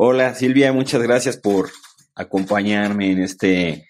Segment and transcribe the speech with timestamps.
[0.00, 1.70] Hola Silvia, muchas gracias por
[2.14, 3.88] acompañarme en este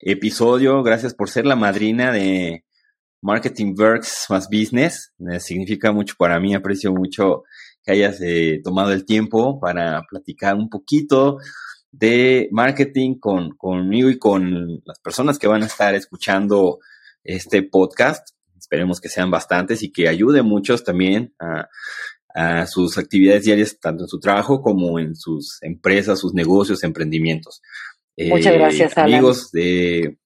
[0.00, 0.82] episodio.
[0.82, 2.64] Gracias por ser la madrina de
[3.22, 5.12] Marketing Works más Business.
[5.38, 7.44] significa mucho para mí, aprecio mucho
[7.84, 11.38] que hayas eh, tomado el tiempo para platicar un poquito
[11.92, 16.80] de marketing con, conmigo y con las personas que van a estar escuchando
[17.22, 18.30] este podcast.
[18.58, 21.68] Esperemos que sean bastantes y que ayude muchos también a,
[22.66, 27.62] sus actividades diarias, tanto en su trabajo como en sus empresas, sus negocios, emprendimientos.
[28.16, 29.14] Muchas gracias, Alan.
[29.14, 30.18] Amigos de...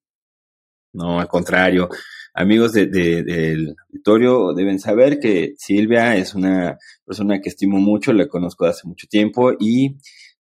[0.93, 1.89] No, al contrario.
[2.35, 8.29] Amigos de, del auditorio deben saber que Silvia es una persona que estimo mucho, la
[8.29, 9.97] conozco hace mucho tiempo y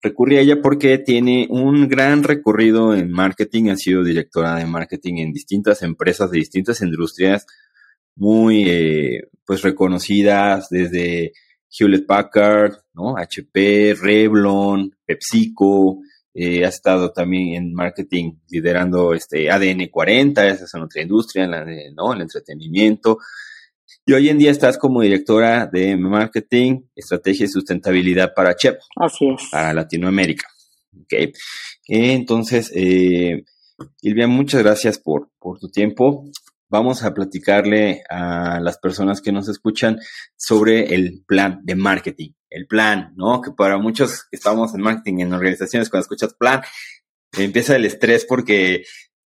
[0.02, 5.14] recurrí a ella porque tiene un gran recorrido en marketing, ha sido directora de marketing
[5.18, 7.46] en distintas empresas de distintas industrias
[8.16, 11.32] muy eh, pues reconocidas desde
[11.76, 13.16] Hewlett Packard, ¿no?
[13.16, 15.98] HP, Revlon, PepsiCo,
[16.32, 21.64] eh, ha estado también en marketing liderando este ADN 40, esa es otra industria, la
[21.94, 22.12] ¿no?
[22.12, 23.18] el entretenimiento.
[24.04, 28.78] Y hoy en día estás como directora de marketing, estrategia y sustentabilidad para CHEP.
[28.96, 29.48] Así es.
[29.50, 30.48] Para Latinoamérica.
[31.04, 31.32] Okay.
[31.86, 33.44] Entonces, eh,
[33.96, 36.24] Silvia, muchas gracias por, por tu tiempo.
[36.68, 39.98] Vamos a platicarle a las personas que nos escuchan
[40.36, 42.30] sobre el plan de marketing.
[42.50, 43.40] El plan, ¿no?
[43.40, 46.62] Que para muchos que estamos en marketing, en organizaciones, cuando escuchas plan,
[47.36, 48.84] empieza el estrés porque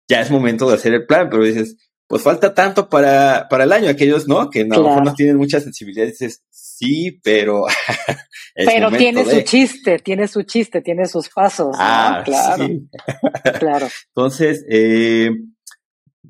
[0.07, 1.75] ya es momento de hacer el plan, pero dices,
[2.07, 3.89] pues falta tanto para, para el año.
[3.89, 4.49] Aquellos, ¿no?
[4.49, 7.65] Que a lo mejor no tienen mucha sensibilidad, dices, sí, pero.
[8.55, 11.75] pero tiene su chiste, tiene su chiste, tiene sus pasos.
[11.77, 12.67] Ah, claro.
[13.59, 13.87] claro.
[14.15, 15.31] Entonces, eh,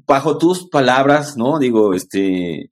[0.08, 1.59] bajo tus palabras, ¿no?
[1.59, 2.72] Digo, este.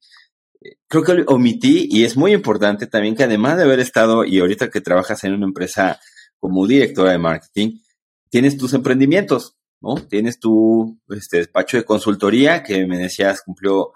[0.88, 4.70] Creo que omití, y es muy importante también que además de haber estado, y ahorita
[4.70, 6.00] que trabajas en una empresa
[6.40, 7.80] como directora de marketing,
[8.30, 9.96] tienes tus emprendimientos, ¿no?
[9.96, 13.94] Tienes tu este, despacho de consultoría que me decías cumplió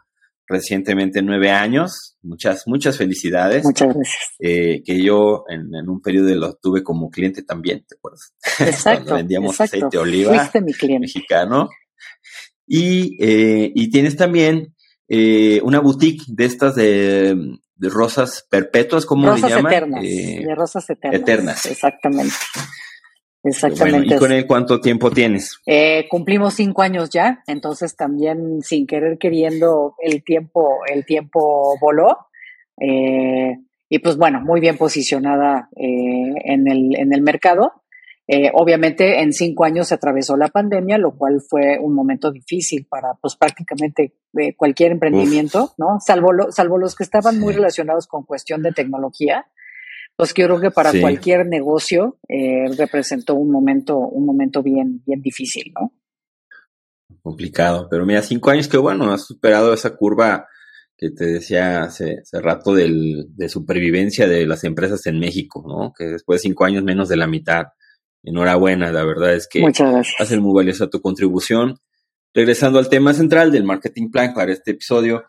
[0.50, 2.18] recientemente nueve años.
[2.22, 3.64] Muchas, muchas felicidades.
[3.64, 4.36] Muchas gracias.
[4.40, 8.34] Eh, que yo en, un periodo lo tuve como cliente también, ¿te acuerdas?
[8.60, 9.16] Exacto.
[9.16, 11.00] vendíamos aceite de oliva mi cliente.
[11.00, 11.70] mexicano.
[12.72, 14.76] Y, eh, y tienes también
[15.08, 17.36] eh, una boutique de estas de,
[17.76, 19.74] de rosas perpetuas, ¿cómo rosas le llaman?
[19.74, 21.22] Eternas, de rosas eternas.
[21.22, 21.66] Eternas.
[21.66, 22.36] Exactamente.
[23.44, 24.16] Exactamente.
[24.16, 25.60] ¿Y con él cuánto tiempo tienes?
[25.66, 32.28] Eh, cumplimos cinco años ya, entonces también sin querer queriendo el tiempo, el tiempo voló.
[32.80, 33.58] Eh,
[33.90, 37.79] y pues bueno, muy bien posicionada eh, en, el, en el mercado.
[38.54, 43.16] Obviamente en cinco años se atravesó la pandemia, lo cual fue un momento difícil para
[43.20, 44.14] pues prácticamente
[44.56, 46.00] cualquier emprendimiento, ¿no?
[46.00, 49.48] Salvo, salvo los que estaban muy relacionados con cuestión de tecnología
[50.20, 55.72] pues creo que para cualquier negocio eh, representó un momento, un momento bien, bien difícil,
[55.74, 55.94] ¿no?
[57.22, 60.46] Complicado, pero mira, cinco años que bueno, has superado esa curva
[60.98, 65.94] que te decía hace, rato del, de supervivencia de las empresas en México, ¿no?
[65.98, 67.68] Que después de cinco años menos de la mitad.
[68.24, 69.64] Enhorabuena, la verdad es que
[70.20, 71.80] hace muy valiosa tu contribución.
[72.34, 75.24] Regresando al tema central del marketing plan para este episodio,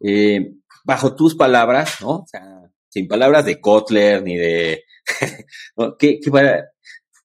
[0.00, 0.52] eh,
[0.84, 2.10] bajo tus palabras, ¿no?
[2.10, 4.84] O sea, sin palabras de Kotler ni de...
[5.98, 6.66] ¿Qué, para,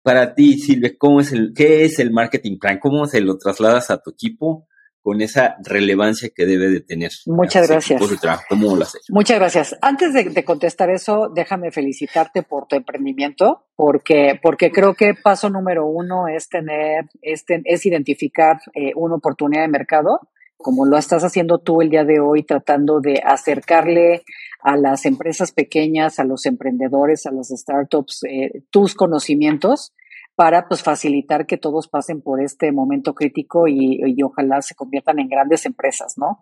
[0.01, 2.79] para ti, Silvia, ¿cómo es el, ¿qué es el marketing plan?
[2.79, 4.67] ¿Cómo se lo trasladas a tu equipo
[5.01, 7.11] con esa relevancia que debe de tener?
[7.25, 8.01] Muchas gracias.
[8.47, 9.01] ¿Cómo lo haces?
[9.09, 9.77] Muchas gracias.
[9.81, 15.85] Antes de, contestar eso, déjame felicitarte por tu emprendimiento, porque, porque creo que paso número
[15.85, 20.19] uno es tener, es, es identificar eh, una oportunidad de mercado
[20.61, 24.23] como lo estás haciendo tú el día de hoy, tratando de acercarle
[24.61, 29.93] a las empresas pequeñas, a los emprendedores, a las startups, eh, tus conocimientos
[30.41, 35.29] para pues facilitar que todos pasen por este momento crítico y, ojalá se conviertan en
[35.29, 36.39] grandes empresas, ¿no?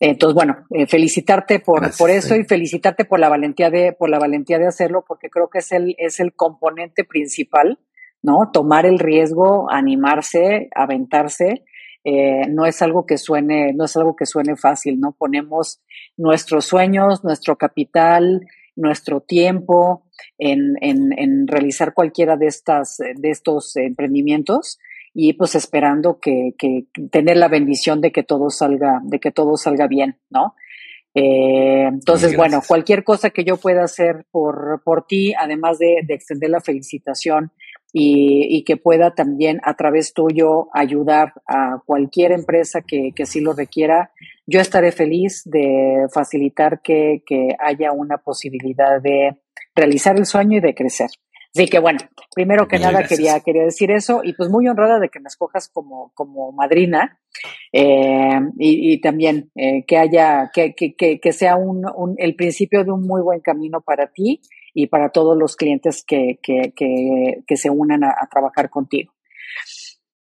[0.00, 4.18] Entonces, bueno, eh, felicitarte por, por eso y felicitarte por la valentía de, por la
[4.18, 7.78] valentía de hacerlo, porque creo que es el, es el componente principal,
[8.22, 8.50] ¿no?
[8.52, 11.62] Tomar el riesgo, animarse, aventarse
[12.02, 15.12] eh, no es algo que suene, no es algo que suene fácil, ¿no?
[15.12, 15.80] Ponemos
[16.16, 20.07] nuestros sueños, nuestro capital, nuestro tiempo
[20.38, 24.78] en, en, realizar cualquiera de estas, de estos emprendimientos
[25.14, 29.56] y pues esperando que, que, tener la bendición de que todo salga, de que todo
[29.56, 30.54] salga bien, ¿no?
[31.14, 36.14] Eh, entonces, bueno, cualquier cosa que yo pueda hacer por, por ti, además de, de
[36.14, 37.50] extender la felicitación
[37.92, 43.54] y, que pueda también a través tuyo ayudar a cualquier empresa que, que sí lo
[43.54, 44.12] requiera,
[44.46, 49.38] yo estaré feliz de facilitar que, que haya una posibilidad de
[49.78, 51.10] realizar el sueño y de crecer.
[51.54, 51.98] Así que bueno,
[52.34, 55.68] primero que nada quería, quería decir eso y pues muy honrada de que me escojas
[55.68, 57.18] como, como madrina
[57.72, 62.92] eh, y, también eh, que haya, que, que, que, sea un, un, el principio de
[62.92, 64.42] un muy buen camino para ti
[64.74, 69.12] y para todos los clientes que, que, que se unan a trabajar contigo.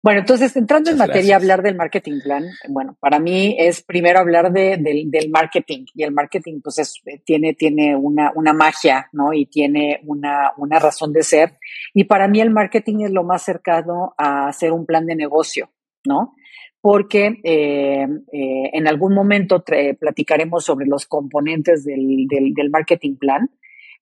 [0.04, 4.52] Bueno, entonces entrando en materia, hablar del marketing plan, bueno, para mí es primero hablar
[4.52, 9.32] de, del, marketing y el marketing pues es, tiene, tiene una, una magia, ¿no?
[9.32, 11.56] Y tiene una, una razón de ser.
[11.94, 15.70] Y para mí el marketing es lo más cercano a hacer un plan de negocio,
[16.04, 16.34] ¿no?
[16.82, 19.64] Porque eh, eh, en algún momento
[19.98, 23.48] platicaremos sobre los componentes del, del, del marketing plan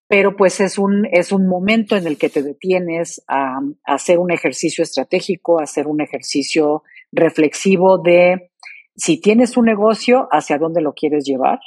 [0.07, 4.31] pero pues es un, es un momento en el que te detienes a, hacer un
[4.31, 8.51] ejercicio estratégico, hacer un ejercicio reflexivo de
[8.95, 11.59] si tienes un negocio, hacia dónde lo quieres llevar.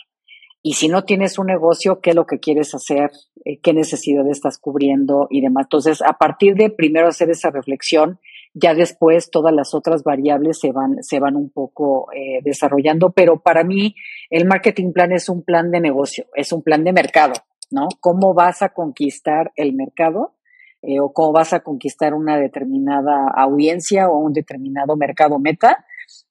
[0.62, 3.10] Y si no tienes un negocio, qué es lo que quieres hacer,
[3.44, 5.66] eh, qué necesidad estás cubriendo y demás.
[5.66, 8.18] Entonces, a partir de primero hacer esa reflexión,
[8.52, 13.10] ya después todas las otras variables se van, se van un poco eh, desarrollando.
[13.10, 13.94] Pero para mí,
[14.30, 17.34] el marketing plan es un plan de negocio, es un plan de mercado.
[17.70, 17.88] ¿No?
[18.00, 20.36] ¿Cómo vas a conquistar el mercado?
[20.82, 25.84] Eh, o cómo vas a conquistar una determinada audiencia o un determinado mercado meta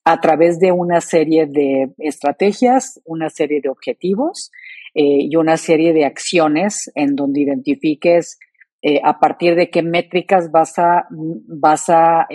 [0.05, 4.51] a través de una serie de estrategias, una serie de objetivos
[4.93, 8.39] eh, y una serie de acciones en donde identifiques
[8.81, 12.27] eh, a partir de qué métricas vas a, vas a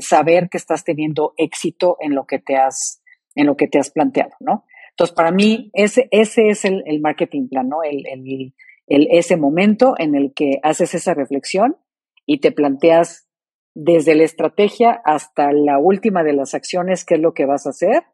[0.00, 3.02] saber que estás teniendo éxito en lo que te has,
[3.34, 4.64] en lo que te has planteado, ¿no?
[4.96, 7.82] Entonces, para mí, ese, ese es el, marketing plan, ¿no?
[7.82, 8.54] El, el,
[9.10, 11.76] ese momento en el que haces esa reflexión
[12.24, 13.28] y te planteas
[13.74, 17.70] desde la estrategia hasta la última de las acciones, qué es lo que vas a
[17.70, 18.04] hacer,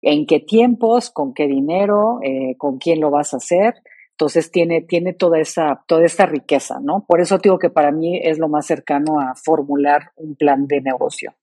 [0.00, 3.74] en qué tiempos, con qué dinero, eh, con quién lo vas a hacer.
[4.12, 7.04] Entonces tiene, tiene toda esa, toda esa riqueza, ¿no?
[7.04, 10.82] Por eso digo que para mí es lo más cercano a formular un plan de
[10.82, 11.34] negocio.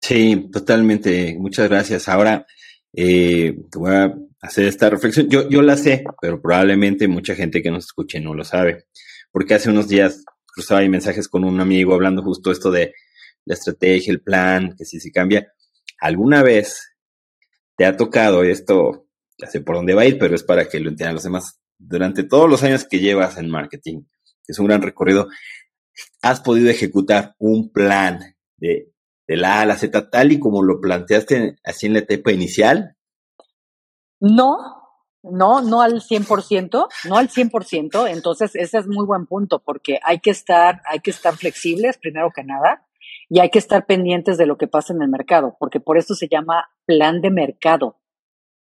[0.00, 1.36] Sí, totalmente.
[1.40, 2.08] Muchas gracias.
[2.08, 2.46] Ahora,
[2.96, 5.28] eh, voy a hacer esta reflexión.
[5.28, 8.86] Yo, yo la sé, pero probablemente mucha gente que nos escuche no lo sabe.
[9.32, 12.94] Porque hace unos días cruzaba ahí mensajes con un amigo hablando justo esto de
[13.44, 15.52] la estrategia, el plan, que si se cambia.
[16.00, 16.94] ¿Alguna vez
[17.76, 19.08] te ha tocado esto?
[19.38, 21.60] Ya sé por dónde va a ir, pero es para que lo entiendan los demás.
[21.78, 24.02] Durante todos los años que llevas en marketing,
[24.44, 25.28] que es un gran recorrido,
[26.22, 28.20] has podido ejecutar un plan
[28.56, 28.93] de
[29.26, 32.32] de la A a la Z tal y como lo planteaste así en la etapa
[32.32, 32.96] inicial?
[34.20, 34.84] No,
[35.22, 40.20] no, no al 100%, no al 100%, entonces ese es muy buen punto porque hay
[40.20, 42.86] que estar, hay que estar flexibles primero que nada
[43.28, 46.14] y hay que estar pendientes de lo que pasa en el mercado, porque por eso
[46.14, 47.98] se llama plan de mercado,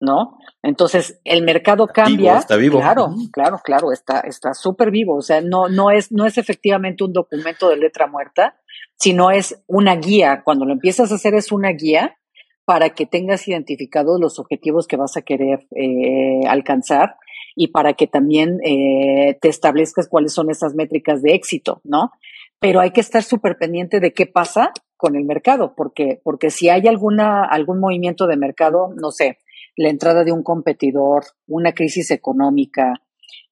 [0.02, 0.38] ¿no?
[0.62, 2.38] Entonces, el mercado cambia.
[2.38, 2.80] está vivo.
[2.80, 7.04] Claro, claro, claro, está está súper vivo, o sea, no no es no es efectivamente
[7.04, 8.60] un documento de letra muerta,
[9.00, 10.42] sino es una guía.
[10.44, 12.18] Cuando lo empiezas a hacer es una guía
[12.66, 17.16] para que tengas identificados los objetivos que vas a querer eh, alcanzar
[17.56, 22.12] y para que también eh, te establezcas cuáles son esas métricas de éxito, ¿no?
[22.60, 26.70] Pero hay que estar súper pendiente de qué pasa con el mercado, porque, porque si
[26.70, 29.40] hay alguna, algún movimiento de mercado, no sé,
[29.76, 33.02] la entrada de un competidor, una crisis económica,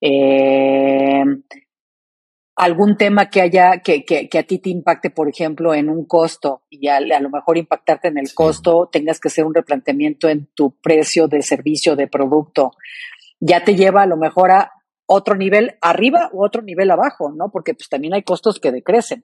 [0.01, 1.23] eh,
[2.57, 6.05] algún tema que haya, que, que, que, a ti te impacte, por ejemplo, en un
[6.05, 10.47] costo y a, lo mejor impactarte en el costo, tengas que hacer un replanteamiento en
[10.55, 12.71] tu precio de servicio, de producto,
[13.39, 14.71] ya te lleva a lo mejor a
[15.05, 17.51] otro nivel arriba u otro nivel abajo, ¿no?
[17.51, 19.23] Porque pues también hay costos que decrecen.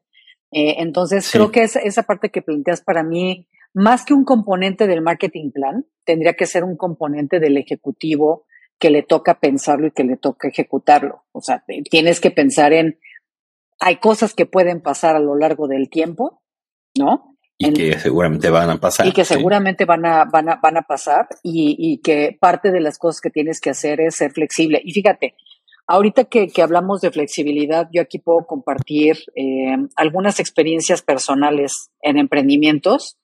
[0.52, 4.86] Eh, entonces, creo que esa, esa parte que planteas para mí, más que un componente
[4.86, 8.46] del marketing plan, tendría que ser un componente del ejecutivo
[8.78, 11.24] que le toca pensarlo y que le toca ejecutarlo.
[11.32, 13.00] O sea, tienes que pensar en
[13.84, 16.42] hay cosas que pueden pasar a lo largo del tiempo,
[16.98, 17.36] ¿no?
[17.58, 19.06] Y que seguramente van a pasar.
[19.06, 22.80] Y que seguramente van, a, van, a, van a pasar y, y, que parte de
[22.80, 24.82] las cosas que tienes que hacer es ser flexible.
[24.84, 25.36] Y fíjate,
[25.86, 32.18] ahorita que, que hablamos de flexibilidad, yo aquí puedo compartir eh, algunas experiencias personales en
[32.18, 33.18] emprendimientos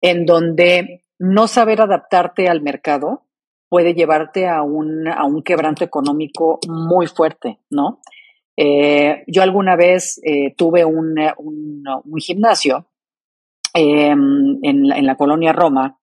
[0.00, 3.24] en donde no saber adaptarte al mercado
[3.68, 8.00] puede llevarte a un, a un quebranto económico muy fuerte, ¿no?
[8.56, 12.86] Eh, yo alguna vez eh, tuve un, un, gimnasio
[13.74, 15.98] em, en, en, la colonia Roma,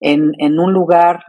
[0.00, 1.22] en, en un lugar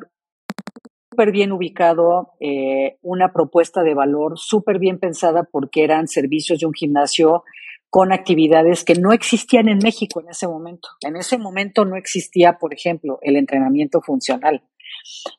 [1.09, 6.67] súper bien ubicado, eh, una propuesta de valor súper bien pensada porque eran servicios de
[6.67, 7.43] un gimnasio
[7.89, 10.87] con actividades que no existían en México en ese momento.
[11.05, 14.63] En ese momento no existía, por ejemplo, el entrenamiento funcional.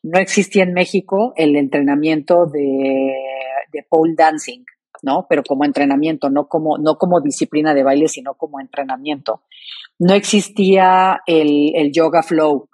[0.02, 4.64] No existía en México el entrenamiento de pole dancing
[5.02, 5.26] ¿no?
[5.28, 9.42] Pero como entrenamiento, no como, no como disciplina de baile, sino como entrenamiento.
[9.99, 12.68] No existía el, el yoga flow,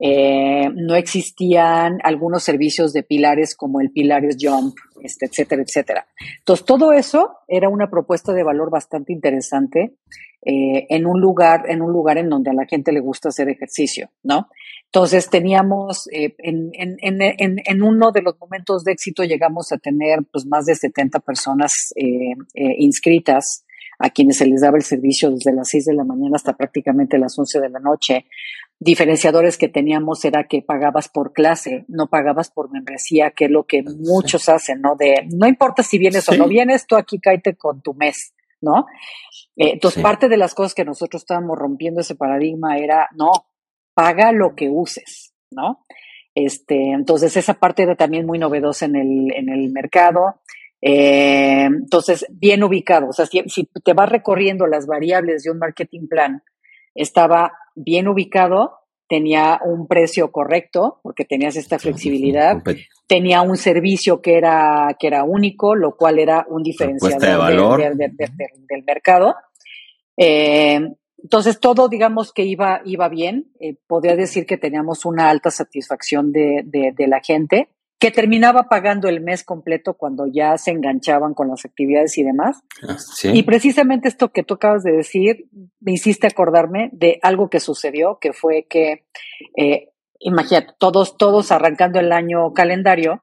[0.00, 6.06] eh, no existían algunos servicios de pilares como el Pilares Jump, este, etcétera, etcétera.
[6.38, 9.94] Entonces, todo eso era una propuesta de valor bastante interesante
[10.42, 13.48] eh, en un lugar, en un lugar en donde a la gente le gusta hacer
[13.48, 14.48] ejercicio, ¿no?
[14.86, 19.78] Entonces teníamos, eh, en, en, en, en, uno de los momentos de éxito llegamos a
[19.78, 21.92] tener pues más de 70 personas
[22.54, 23.63] inscritas
[23.98, 27.18] a quienes se les daba el servicio desde las 6 de la mañana hasta prácticamente
[27.18, 28.26] las 11 de la noche
[28.84, 33.64] diferenciadores que teníamos era que pagabas por clase, no pagabas por membresía, que es lo
[33.64, 34.96] que muchos hacen, ¿no?
[34.96, 38.86] De no importa si vienes o no vienes, tú aquí cáete con tu mes, ¿no?
[39.56, 43.30] Eh, entonces, parte de las cosas que nosotros estábamos rompiendo ese paradigma era, no,
[43.94, 45.84] paga lo que uses, ¿no?
[46.34, 50.40] Este, entonces, esa parte era también muy novedosa en el, en el mercado.
[50.86, 53.08] Eh, entonces, bien ubicado.
[53.08, 56.42] O sea, si, si te vas recorriendo las variables de un marketing plan,
[56.94, 62.62] estaba bien ubicado, tenía un precio correcto, porque tenías esta flexibilidad,
[63.06, 69.36] tenía un servicio que era, que era único, lo cual era un diferenciador del mercado.
[70.18, 70.80] Eh,
[71.22, 73.50] entonces, todo, digamos que iba, iba bien.
[73.58, 79.08] Eh, podría decir que teníamos una alta satisfacción de, de la gente que terminaba pagando
[79.08, 82.60] el mes completo cuando ya se enganchaban con las actividades y demás.
[82.86, 85.46] Ah, y precisamente esto que tú acabas de decir,
[85.80, 89.06] me hiciste acordarme de algo que sucedió, que fue que,
[89.56, 93.22] eh, imagínate, todos, todos arrancando el año calendario,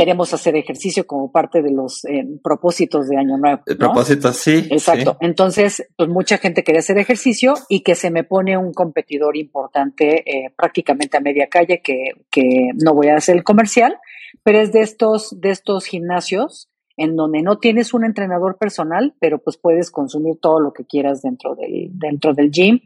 [0.00, 3.60] queremos hacer ejercicio como parte de los eh, propósitos de Año Nuevo.
[3.66, 3.76] ¿no?
[3.76, 4.66] Propósitos, sí.
[4.70, 5.18] Exacto.
[5.20, 10.24] Entonces, pues mucha gente quería hacer ejercicio y que se me pone un competidor importante
[10.24, 13.98] eh, prácticamente a media calle, que, que no voy a hacer el comercial,
[14.42, 19.38] pero es de estos, de estos gimnasios en donde no tienes un entrenador personal, pero
[19.38, 22.80] pues puedes consumir todo lo que quieras dentro del, dentro del gym,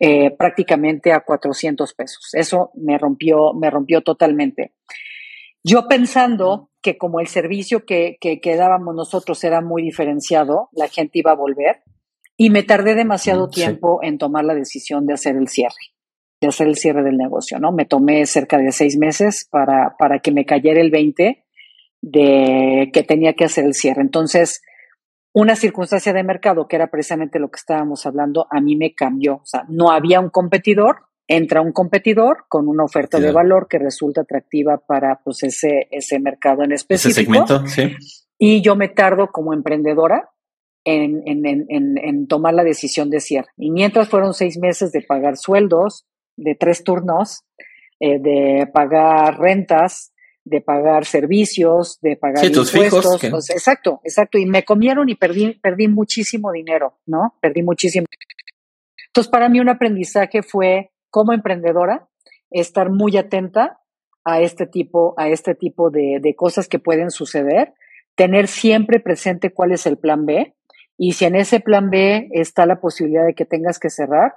[0.00, 2.30] eh, prácticamente a 400 pesos.
[2.32, 4.72] Eso me rompió, me rompió totalmente.
[5.64, 10.88] Yo pensando que como el servicio que, que, que, dábamos nosotros era muy diferenciado, la
[10.88, 11.82] gente iba a volver
[12.36, 15.74] y me tardé demasiado tiempo en tomar la decisión de hacer el cierre
[16.40, 17.72] de hacer el cierre del negocio, ¿no?
[17.72, 21.44] Me tomé cerca de seis meses para, para que me cayera el 20
[22.00, 24.02] de que tenía que hacer el cierre.
[24.02, 24.62] Entonces,
[25.32, 29.36] una circunstancia de mercado, que era precisamente lo que estábamos hablando, a mí me cambió.
[29.36, 33.78] O sea, no había un competidor, entra un competidor con una oferta de valor que
[33.78, 37.20] resulta atractiva para pues, ese, ese mercado en específico.
[37.20, 37.94] Ese segmento, sí.
[38.38, 40.30] Y yo me tardo como emprendedora
[40.84, 43.48] en, en, en, en, tomar la decisión de cierre.
[43.58, 46.06] Y mientras fueron seis meses de pagar sueldos,
[46.36, 47.44] de tres turnos,
[48.00, 53.20] eh, de pagar rentas, de pagar servicios, de pagar impuestos.
[53.20, 54.38] Fijos, exacto, exacto.
[54.38, 57.34] Y me comieron y perdí, perdí muchísimo dinero, ¿no?
[57.42, 58.06] Perdí muchísimo.
[59.08, 62.08] Entonces, para mí un aprendizaje fue, como emprendedora,
[62.50, 63.80] estar muy atenta
[64.24, 67.74] a este tipo, a este tipo de, de cosas que pueden suceder,
[68.14, 70.54] tener siempre presente cuál es el plan B.
[70.96, 74.34] Y si en ese plan B está la posibilidad de que tengas que cerrar,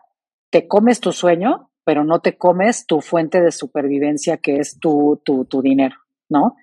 [0.49, 5.21] te comes tu sueño pero no te comes tu fuente de supervivencia que es tu,
[5.23, 5.95] tu, tu dinero,
[6.29, 6.55] ¿no?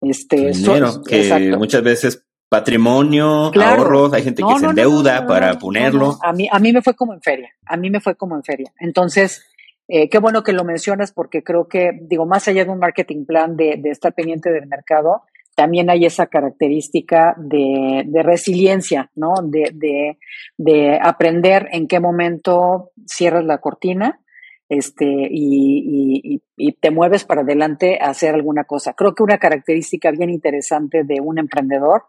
[0.00, 6.18] Este, dinero, que muchas veces patrimonio, ahorros, hay gente que se endeuda para ponerlo.
[6.22, 8.42] A mí, a mí me fue como en feria, a mí me fue como en
[8.42, 8.72] feria.
[8.78, 9.44] Entonces,
[9.88, 13.24] eh, qué bueno que lo mencionas porque creo que, digo, más allá de un marketing
[13.24, 15.22] plan de, de estar pendiente del mercado,
[15.54, 19.34] también hay esa característica de, de resiliencia, ¿no?
[19.42, 20.18] De, de,
[20.56, 24.20] de, aprender en qué momento cierras la cortina
[24.68, 28.94] este, y, y, te mueves para adelante a hacer alguna cosa.
[28.94, 32.04] Creo que una característica bien interesante de un emprendedor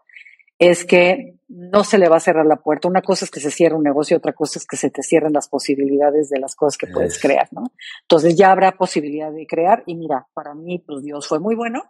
[0.70, 2.88] es que no se le va a cerrar la puerta.
[2.88, 5.32] Una cosa es que se cierre un negocio, otra cosa es que se te cierren
[5.32, 7.64] las posibilidades de las cosas que puedes crear, ¿no?
[8.02, 11.84] Entonces ya habrá posibilidad de crear y mira, para mí, pues Dios fue muy bueno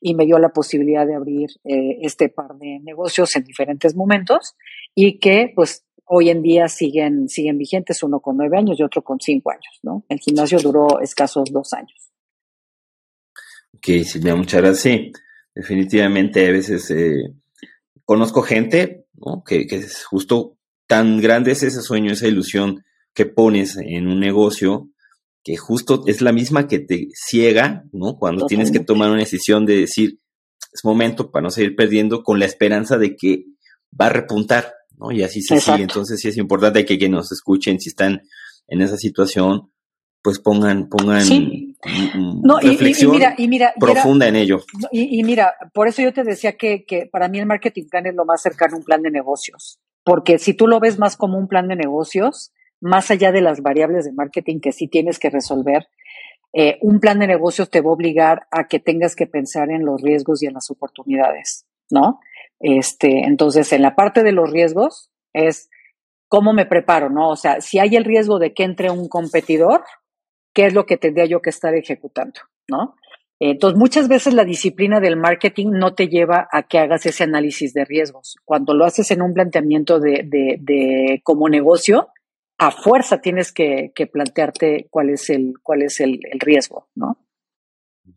[0.00, 4.56] y me dio la posibilidad de abrir eh, este par de negocios en diferentes momentos
[4.94, 9.02] y que pues hoy en día siguen, siguen vigentes, uno con nueve años y otro
[9.02, 10.04] con cinco años, ¿no?
[10.08, 12.12] El gimnasio duró escasos dos años.
[13.76, 14.80] Ok, Silvia, muchas gracias.
[14.80, 15.12] Sí,
[15.54, 17.34] definitivamente a veces eh,
[18.04, 19.42] conozco gente, ¿no?
[19.44, 22.84] Que, que es justo tan grande es ese sueño, esa ilusión
[23.14, 24.90] que pones en un negocio
[25.44, 28.16] que justo es la misma que te ciega, ¿no?
[28.16, 30.18] Cuando tienes que tomar una decisión de decir,
[30.72, 33.44] es momento para no seguir perdiendo con la esperanza de que
[33.98, 35.12] va a repuntar, ¿no?
[35.12, 35.82] Y así se sigue.
[35.82, 38.22] Entonces sí es importante que, que nos escuchen si están
[38.66, 39.70] en esa situación,
[40.24, 41.22] pues pongan, pongan
[42.62, 43.20] reflexión
[43.78, 44.64] profunda en ello.
[44.90, 48.14] Y, mira, por eso yo te decía que, que para mí el marketing plan es
[48.14, 51.36] lo más cercano a un plan de negocios, porque si tú lo ves más como
[51.36, 55.28] un plan de negocios, más allá de las variables de marketing que sí tienes que
[55.28, 55.88] resolver,
[56.54, 59.84] eh, un plan de negocios te va a obligar a que tengas que pensar en
[59.84, 62.20] los riesgos y en las oportunidades, ¿no?
[62.60, 65.68] Este, entonces, en la parte de los riesgos es
[66.28, 67.28] cómo me preparo, ¿no?
[67.28, 69.84] O sea, si hay el riesgo de que entre un competidor,
[70.54, 72.96] ¿qué es lo que tendría yo que estar ejecutando, ¿no?
[73.40, 77.74] Entonces, muchas veces la disciplina del marketing no te lleva a que hagas ese análisis
[77.74, 78.36] de riesgos.
[78.44, 82.08] Cuando lo haces en un planteamiento de, de, de como negocio,
[82.58, 87.18] a fuerza tienes que, plantearte cuál es el, cuál es el, riesgo, ¿no?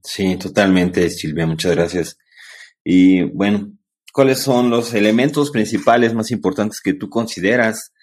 [0.04, 2.18] Sí, totalmente, Silvia, muchas gracias.
[2.84, 3.74] Y bueno,
[4.14, 7.94] ¿cuáles son los elementos principales más importantes que tú consideras,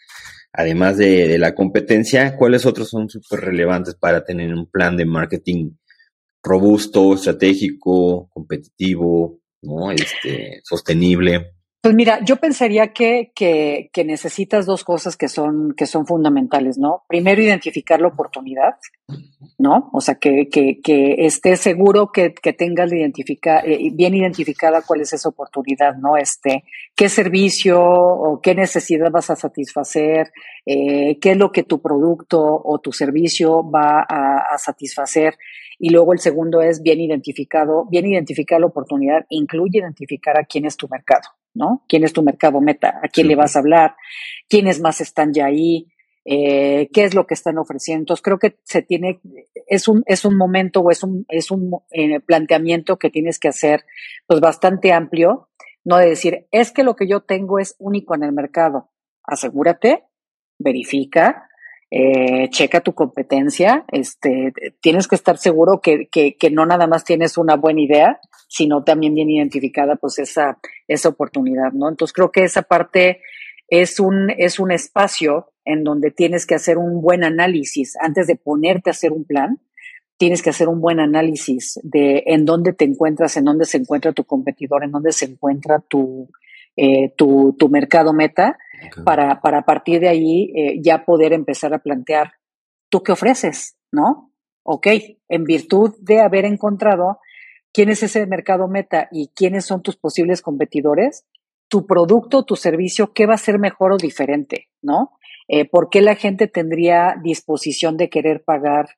[0.54, 5.72] además de, la competencia, cuáles otros son súper relevantes para tener un plan de marketing
[6.42, 9.90] robusto, estratégico, competitivo, ¿no?
[9.90, 11.54] Este, sostenible?
[11.84, 16.78] Pues mira, yo pensaría que, que, que, necesitas dos cosas que son, que son fundamentales,
[16.78, 17.02] ¿no?
[17.08, 18.76] Primero, identificar la oportunidad,
[19.58, 19.90] ¿no?
[19.92, 25.02] O sea, que, que, que estés seguro que, que tengas identifica, eh, bien identificada cuál
[25.02, 26.16] es esa oportunidad, ¿no?
[26.16, 26.64] Este,
[26.96, 30.32] qué servicio o qué necesidad vas a satisfacer,
[30.64, 35.36] eh, qué es lo que tu producto o tu servicio va a, a satisfacer.
[35.78, 40.64] Y luego el segundo es bien identificado, bien identificar la oportunidad, incluye identificar a quién
[40.64, 41.84] es tu mercado, ¿no?
[41.88, 43.00] ¿Quién es tu mercado meta?
[43.02, 43.96] ¿A quién le vas a hablar?
[44.48, 45.88] ¿Quiénes más están ya ahí?
[46.24, 48.02] Eh, ¿Qué es lo que están ofreciendo?
[48.02, 49.20] Entonces creo que se tiene,
[49.66, 53.48] es un, es un momento o es un, es un eh, planteamiento que tienes que
[53.48, 53.84] hacer
[54.26, 55.48] pues bastante amplio,
[55.84, 58.90] no de decir, es que lo que yo tengo es único en el mercado.
[59.22, 60.04] Asegúrate,
[60.58, 61.48] verifica,
[61.96, 67.04] eh, checa tu competencia, este, tienes que estar seguro que, que, que, no nada más
[67.04, 71.88] tienes una buena idea, sino también bien identificada pues esa, esa oportunidad, ¿no?
[71.88, 73.20] Entonces creo que esa parte
[73.68, 78.34] es un, es un espacio en donde tienes que hacer un buen análisis antes de
[78.34, 79.60] ponerte a hacer un plan.
[80.16, 84.12] Tienes que hacer un buen análisis de en dónde te encuentras, en dónde se encuentra
[84.12, 86.28] tu competidor, en dónde se encuentra tu,
[86.76, 88.58] eh, tu, tu, mercado meta
[89.04, 92.32] para, para a partir de ahí eh, ya poder empezar a plantear
[92.88, 94.32] tú qué ofreces, ¿no?
[94.62, 94.86] Ok,
[95.28, 97.18] en virtud de haber encontrado
[97.72, 101.26] quién es ese mercado meta y quiénes son tus posibles competidores,
[101.68, 105.18] tu producto, tu servicio, qué va a ser mejor o diferente, ¿no?
[105.48, 108.90] Eh, ¿Por qué la gente tendría disposición de querer pagar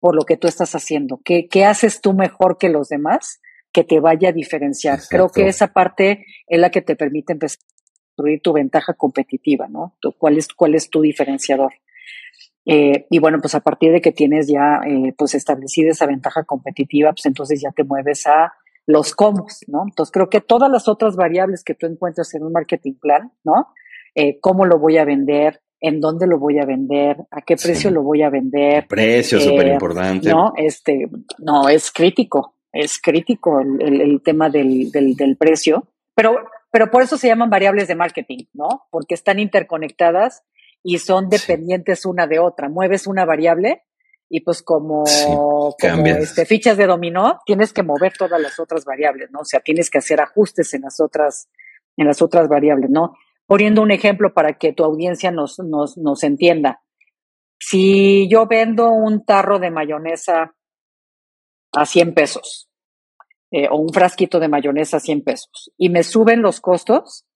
[0.00, 1.20] por lo que tú estás haciendo?
[1.24, 3.40] ¿Qué, qué haces tú mejor que los demás
[3.72, 5.00] que te vaya a diferenciar?
[5.08, 7.60] Creo que esa parte es la que te permite empezar
[8.14, 9.96] construir tu ventaja competitiva, ¿no?
[10.18, 11.72] ¿Cuál es, cuál es tu diferenciador?
[12.66, 16.44] Eh, y bueno, pues a partir de que tienes ya eh, pues establecida esa ventaja
[16.44, 18.54] competitiva, pues entonces ya te mueves a
[18.86, 19.82] los cómo, ¿no?
[19.86, 23.68] Entonces creo que todas las otras variables que tú encuentras en un marketing plan, ¿no?
[24.14, 25.60] Eh, ¿Cómo lo voy a vender?
[25.80, 27.16] ¿En dónde lo voy a vender?
[27.30, 28.86] ¿A qué precio lo voy a vender?
[28.86, 30.30] Precio, súper importante.
[30.30, 36.38] No, este, no, es crítico, es crítico el, el, tema del, del, del precio, pero
[36.74, 38.88] pero por eso se llaman variables de marketing, ¿no?
[38.90, 40.42] Porque están interconectadas
[40.82, 42.68] y son dependientes una de otra.
[42.68, 43.84] Mueves una variable
[44.28, 45.04] y pues como,
[46.04, 49.42] este, fichas de dominó, tienes que mover todas las otras variables, ¿no?
[49.42, 51.48] O sea, tienes que hacer ajustes en las otras,
[51.96, 53.14] en las otras variables, ¿no?
[53.46, 56.82] Poniendo un ejemplo para que tu audiencia nos, nos, nos entienda.
[57.60, 60.56] Si yo vendo un tarro de mayonesa
[61.70, 62.68] a 100 pesos,
[63.50, 67.26] eh, o un frasquito de mayonesa a 100 pesos y me suben los costos,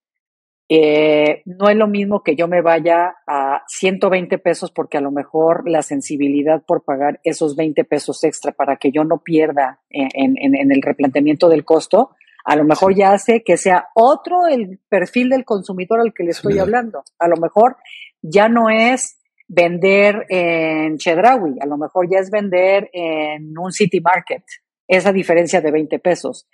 [0.70, 5.10] eh, no es lo mismo que yo me vaya a 120 pesos porque a lo
[5.10, 10.34] mejor la sensibilidad por pagar esos 20 pesos extra para que yo no pierda en,
[10.36, 12.10] en, el replanteamiento del costo,
[12.44, 16.30] a lo mejor ya hace que sea otro el perfil del consumidor al que le
[16.30, 17.02] estoy hablando.
[17.18, 17.76] A lo mejor
[18.20, 19.18] ya no es
[19.48, 24.44] vender en Chedraui, a lo mejor ya es vender en un City Market,
[24.88, 26.48] esa diferencia de 20 pesos.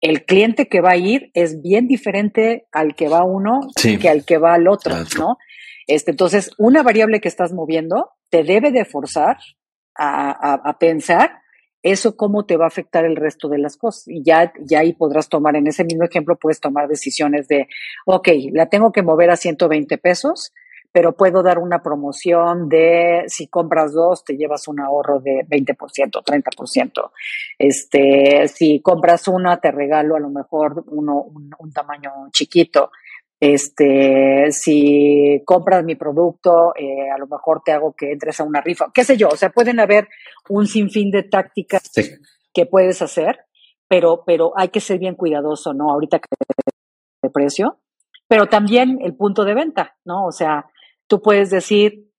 [0.00, 4.24] El cliente que va a ir es bien diferente al que va uno que al
[4.24, 5.36] que va al otro, ¿no?
[5.86, 9.36] Este, entonces, una variable que estás moviendo te debe de forzar
[9.94, 11.38] a, pensar
[11.82, 14.06] eso cómo te va a afectar el resto de las cosas.
[14.06, 17.66] Y ya, ya ahí podrás tomar, en ese mismo ejemplo, puedes tomar decisiones de,
[18.06, 20.52] ok, la tengo que mover a 120 pesos,
[20.92, 25.76] pero puedo dar una promoción de si compras dos te llevas un ahorro de 20%,
[26.22, 27.10] 30%.
[27.58, 31.24] Este, si compras una te regalo a lo mejor uno,
[31.58, 32.90] un, tamaño chiquito.
[33.40, 38.60] Este, si compras mi producto, eh, a lo mejor te hago que entres a una
[38.60, 40.08] rifa, qué sé yo, o sea, pueden haber
[40.48, 41.90] un sinfín de tácticas
[42.54, 43.40] que puedes hacer,
[43.88, 45.90] pero, pero hay que ser bien cuidadoso, ¿no?
[45.90, 46.28] Ahorita que
[47.22, 47.78] de precio,
[48.28, 50.26] pero también el punto de venta, ¿no?
[50.26, 50.66] O sea,
[51.12, 52.10] tú puedes decir,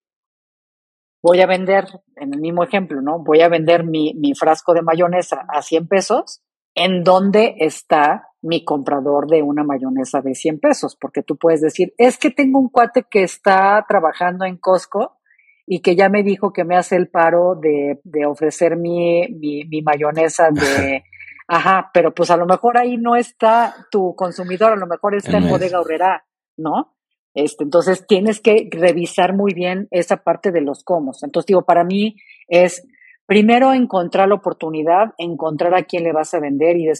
[1.23, 3.23] voy a vender, en el mismo ejemplo, ¿no?
[3.23, 6.43] Voy a vender mi, mi frasco de mayonesa a 100 pesos,
[6.75, 10.95] ¿en dónde está mi comprador de una mayonesa de 100 pesos?
[10.95, 15.17] Porque tú puedes decir, es que tengo un cuate que está trabajando en Costco
[15.65, 19.65] y que ya me dijo que me hace el paro de, de ofrecer mi, mi,
[19.65, 21.03] mi mayonesa de...
[21.47, 25.37] Ajá, pero pues a lo mejor ahí no está tu consumidor, a lo mejor está
[25.37, 26.25] en bodega horrera,
[26.57, 26.93] ¿no?
[27.33, 31.11] Este, entonces tienes que revisar muy bien esa parte de los cómo.
[31.21, 32.15] Entonces digo, para mí
[32.47, 32.85] es
[33.25, 36.93] primero encontrar la oportunidad, encontrar a quién le vas a vender y eh,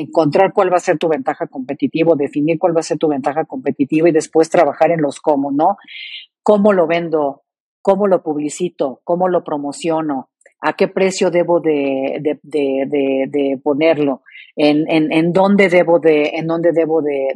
[0.00, 3.44] encontrar cuál va a ser tu ventaja competitiva, definir cuál va a ser tu ventaja
[3.44, 5.76] competitiva y después trabajar en los cómo, ¿no?
[6.42, 7.42] ¿Cómo lo vendo?
[7.88, 9.00] ¿Cómo lo publicito?
[9.02, 10.28] ¿Cómo lo promociono?
[10.60, 14.20] ¿A qué precio debo de, de, de, de ponerlo?
[14.58, 17.28] en, en, en dónde debo de, en dónde debo de,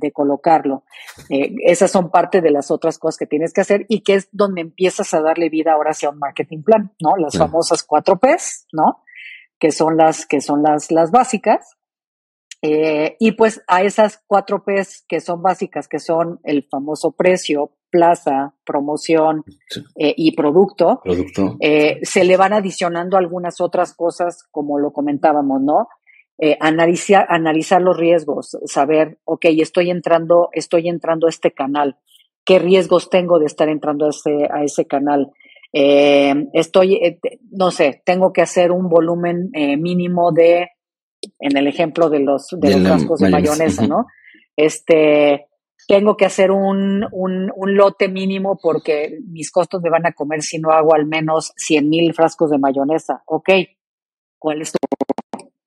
[0.00, 0.84] de, colocarlo.
[1.28, 4.28] Eh, esas son parte de las otras cosas que tienes que hacer y que es
[4.32, 7.16] donde empiezas a darle vida ahora hacia un marketing plan, ¿no?
[7.18, 9.02] Las famosas cuatro P's, ¿no?
[9.58, 11.76] Que son las, que son las, las básicas.
[12.62, 17.72] Eh, y pues a esas cuatro P's que son básicas, que son el famoso precio,
[17.94, 19.44] plaza, promoción
[19.96, 21.56] eh, y producto, producto.
[21.60, 25.88] se le van adicionando algunas otras cosas, como lo comentábamos, ¿no?
[26.38, 31.96] eh, analizar, analizar los riesgos, saber, ok, estoy entrando, estoy entrando a este canal,
[32.44, 35.32] qué riesgos tengo de estar entrando a ese, a ese canal.
[35.72, 37.18] Eh, estoy, eh,
[37.50, 40.68] no sé, tengo que hacer un volumen eh, mínimo de,
[41.40, 44.06] en el ejemplo de los, de, los frascos de mayonesa, ¿no?
[44.56, 45.46] Este,
[45.86, 50.42] tengo que hacer un, un, un, lote mínimo porque mis costos me van a comer
[50.42, 53.22] si no hago al menos 100 mil frascos de mayonesa.
[53.26, 53.50] Ok,
[54.38, 54.78] ¿cuál es tu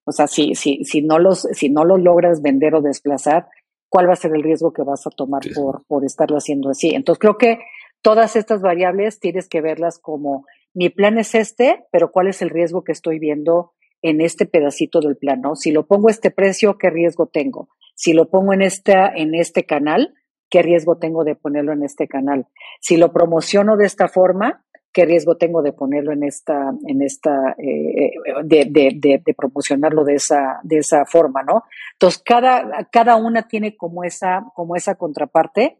[0.07, 3.49] o sea, si, si, si, no los, si no los logras vender o desplazar,
[3.89, 6.95] ¿cuál va a ser el riesgo que vas a tomar por, por estarlo haciendo así?
[6.95, 7.59] Entonces creo que
[8.01, 12.49] todas estas variables tienes que verlas como mi plan es este, pero ¿cuál es el
[12.49, 15.41] riesgo que estoy viendo en este pedacito del plan?
[15.41, 15.55] ¿no?
[15.55, 17.67] Si lo pongo a este precio, ¿qué riesgo tengo?
[17.97, 20.13] Si lo pongo en, esta, en este canal,
[20.51, 22.45] ¿qué riesgo tengo de ponerlo en este canal?
[22.79, 27.55] Si lo promociono de esta forma, qué riesgo tengo de ponerlo en esta, en esta,
[27.57, 28.11] eh,
[28.43, 31.63] de, de, de, promocionarlo de esa, de esa forma, ¿no?
[31.93, 35.79] Entonces, cada, cada una tiene como esa, como esa contraparte.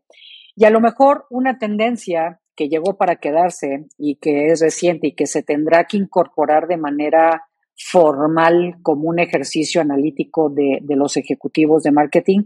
[0.56, 5.16] Y a lo mejor una tendencia que llegó para quedarse y que es reciente y
[5.16, 7.47] que se tendrá que incorporar de manera
[7.78, 12.44] formal como un ejercicio analítico de, de los ejecutivos de marketing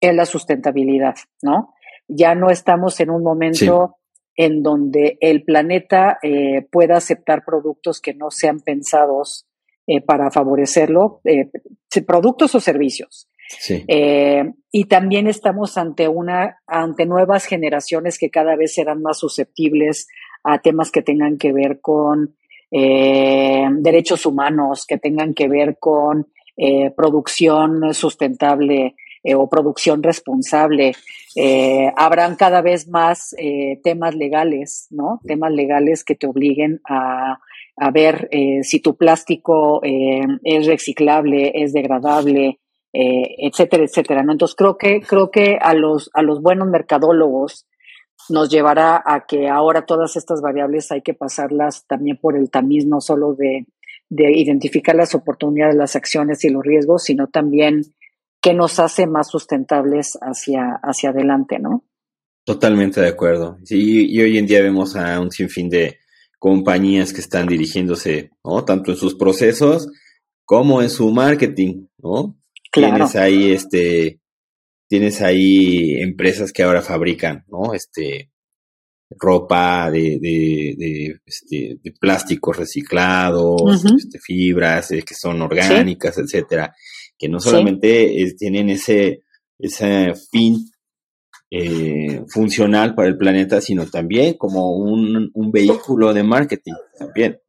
[0.00, 1.74] es la sustentabilidad, ¿no?
[2.06, 3.98] Ya no estamos en un momento
[4.38, 9.46] en donde el planeta eh, pueda aceptar productos que no sean pensados
[9.88, 11.50] eh, para favorecerlo, eh,
[12.06, 13.28] productos o servicios.
[13.60, 13.82] Sí.
[14.70, 20.06] y también estamos ante una, ante nuevas generaciones que cada vez serán más susceptibles
[20.44, 22.36] a temas que tengan que ver con
[22.70, 26.26] derechos humanos, que tengan que ver con
[26.96, 30.92] producción sustentable, eh, o producción responsable.
[31.34, 35.20] Eh, habrán cada vez más eh, temas legales, ¿no?
[35.26, 37.40] Temas legales que te obliguen a,
[37.76, 38.28] a ver
[38.62, 42.58] si tu plástico es reciclable, es degradable,
[42.92, 44.22] etcétera, etcétera.
[44.22, 44.32] ¿no?
[44.32, 47.68] Entonces creo que, creo que a los, a los buenos mercadólogos
[48.28, 52.84] nos llevará a que ahora todas estas variables hay que pasarlas también por el tamiz,
[52.86, 53.66] no solo de,
[54.08, 57.82] de identificar las oportunidades, las acciones y los riesgos, sino también
[58.40, 61.84] que nos hace más sustentables hacia, hacia adelante, ¿no?
[62.44, 63.58] Totalmente de acuerdo.
[63.64, 65.98] Sí, y hoy en día vemos a un sinfín de
[66.38, 68.64] compañías que están dirigiéndose, ¿no?
[68.64, 69.90] Tanto en sus procesos
[70.44, 72.36] como en su marketing, ¿no?
[72.70, 72.94] Claro.
[72.94, 74.20] Tienes ahí, este,
[74.88, 77.74] tienes ahí empresas que ahora fabrican, ¿no?
[77.74, 78.30] Este,
[79.10, 86.74] ropa de, de, de, este, de plásticos reciclados, este, fibras eh, que son orgánicas, etcétera
[87.18, 89.24] que no solamente tienen ese,
[89.58, 90.56] ese fin
[91.50, 97.40] eh, funcional para el planeta, sino también como un, un vehículo de marketing también.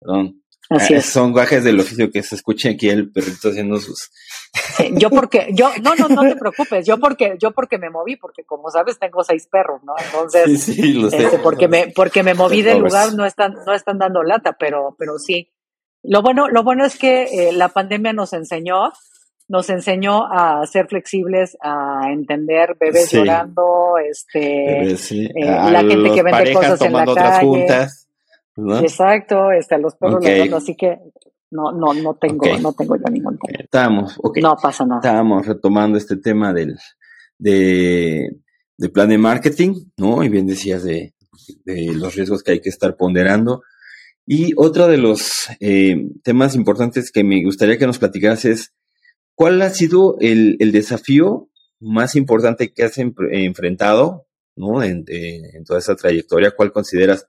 [0.00, 0.41] Perdón.
[0.70, 1.06] Así ah, es.
[1.06, 4.10] Son gajes del oficio que se escuchen aquí el perrito haciendo sus.
[4.92, 8.44] yo porque, yo, no, no, no te preocupes, yo porque, yo porque me moví, porque
[8.44, 9.94] como sabes tengo seis perros, ¿no?
[10.04, 11.24] Entonces, sí, sí, lo sé.
[11.24, 14.94] Este, porque me, porque me moví del lugar, no están, no están dando lata, pero,
[14.98, 15.50] pero sí.
[16.02, 18.92] Lo bueno, lo bueno es que eh, la pandemia nos enseñó
[19.52, 26.52] nos enseñó a ser flexibles, a entender bebés llorando, este, eh, la gente que vende
[26.54, 27.46] cosas en la calle.
[27.46, 28.01] Juntas,
[28.56, 30.98] Exacto, este, los perros así que
[31.50, 33.58] no, no, no tengo, no tengo yo ningún tema.
[33.64, 35.00] Estábamos, No pasa nada.
[35.00, 36.76] Estábamos retomando este tema del,
[37.38, 38.30] de,
[38.76, 40.24] de plan de marketing, ¿no?
[40.24, 41.14] Y bien decías de,
[41.64, 43.62] de los riesgos que hay que estar ponderando.
[44.26, 48.72] Y otro de los eh, temas importantes que me gustaría que nos platicaras es,
[49.34, 51.48] ¿cuál ha sido el, el desafío
[51.80, 54.82] más importante que has enfrentado ¿no?
[54.82, 56.52] En, en, toda esa trayectoria?
[56.52, 57.26] ¿Cuál consideras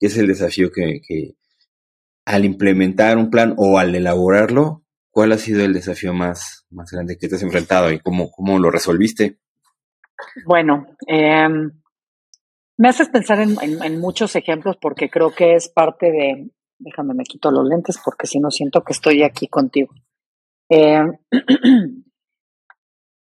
[0.00, 1.34] que es el desafío que,
[2.24, 7.18] al implementar un plan o al elaborarlo, cuál ha sido el desafío más, más grande
[7.18, 9.38] que te has enfrentado y cómo, cómo lo resolviste?
[10.46, 11.48] Bueno, eh,
[12.78, 17.50] me haces pensar en, muchos ejemplos porque creo que es parte de, déjame me quito
[17.50, 19.92] los lentes porque si no siento que estoy aquí contigo.
[20.70, 21.02] Eh,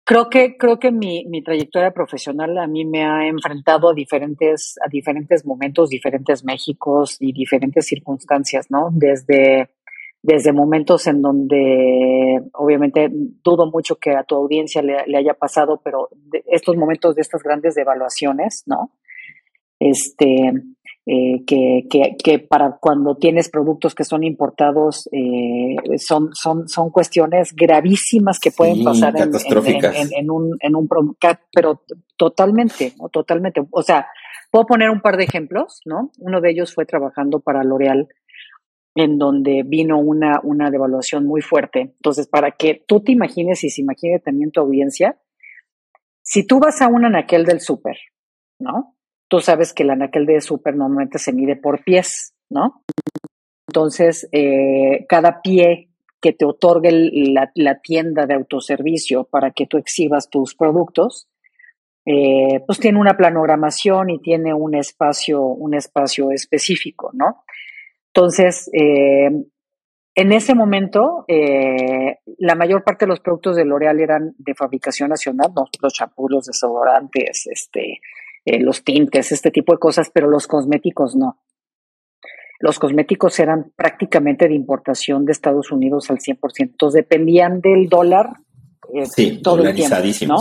[0.08, 4.76] creo que, creo que mi, mi, trayectoria profesional a mí me ha enfrentado a diferentes,
[4.82, 8.89] a diferentes momentos, diferentes Méxicos y diferentes circunstancias, ¿no?
[8.93, 9.70] Desde,
[10.24, 13.10] desde momentos en donde obviamente
[13.43, 16.08] dudo mucho que a tu audiencia le, le haya pasado, pero
[16.46, 18.91] estos momentos de estas grandes devaluaciones, ¿no?
[19.80, 20.54] este,
[21.10, 26.89] eh, que, que, que, para cuando tienes productos que son importados eh, son, son, son
[26.89, 30.89] cuestiones gravísimas que pueden pasar en, en, en, un, en un
[31.54, 31.82] pero
[32.17, 33.62] totalmente, totalmente.
[33.72, 34.08] O sea,
[34.52, 36.12] puedo poner un par de ejemplos, ¿no?
[36.20, 38.10] Uno de ellos fue trabajando para L'Oreal
[38.93, 41.93] en donde vino una, una devaluación muy fuerte.
[41.96, 45.17] Entonces, para que tú te imagines y se imagine también tu audiencia,
[46.22, 47.96] si tú vas a un anaquel del súper,
[48.60, 48.96] ¿no?
[49.27, 52.83] Tú sabes que el anaquel de súper normalmente se mide por pies, ¿no?
[53.67, 55.89] Entonces, eh, cada pie
[56.21, 61.27] que te otorgue la, tienda de autoservicio para que tú exhibas tus productos,
[62.05, 67.43] eh, pues tiene una planogramación y tiene un espacio, un espacio específico, ¿no?
[68.13, 69.29] Entonces, eh,
[70.15, 75.51] en ese momento, la mayor parte de los productos de L'Oreal eran de fabricación nacional,
[75.79, 77.99] los champús, los desodorantes, este,
[78.47, 81.41] eh, los tintes, este tipo de cosas, pero los cosméticos no.
[82.62, 88.38] Los cosméticos eran prácticamente de importación de Estados Unidos al 100%, entonces dependían del dólar
[88.93, 90.38] eh, sí, todo el tiempo, ¿no?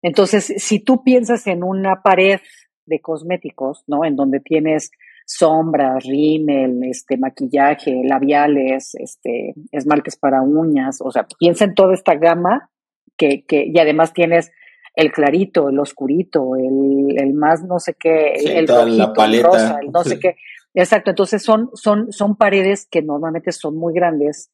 [0.00, 2.38] Entonces, si tú piensas en una pared
[2.86, 4.04] de cosméticos, ¿no?
[4.04, 4.92] En donde tienes
[5.26, 12.14] sombras, rímel, este, maquillaje, labiales, este, esmaltes para uñas, o sea, piensa en toda esta
[12.14, 12.70] gama
[13.16, 14.52] que, que, y además tienes
[14.94, 19.90] el clarito, el oscurito, el, el más no sé qué, el rojito, el rosa, el
[19.90, 20.36] no sé qué.
[20.74, 24.50] Exacto, entonces son, son, son paredes que normalmente son muy grandes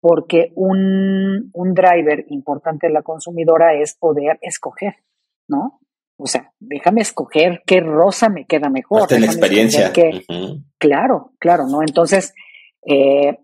[0.00, 4.94] porque un, un driver importante de la consumidora es poder escoger,
[5.48, 5.80] ¿no?
[6.18, 9.10] O sea, déjame escoger qué rosa me queda mejor.
[9.10, 9.92] la experiencia.
[10.78, 11.82] Claro, claro, ¿no?
[11.82, 12.32] Entonces,
[12.86, 13.38] eh,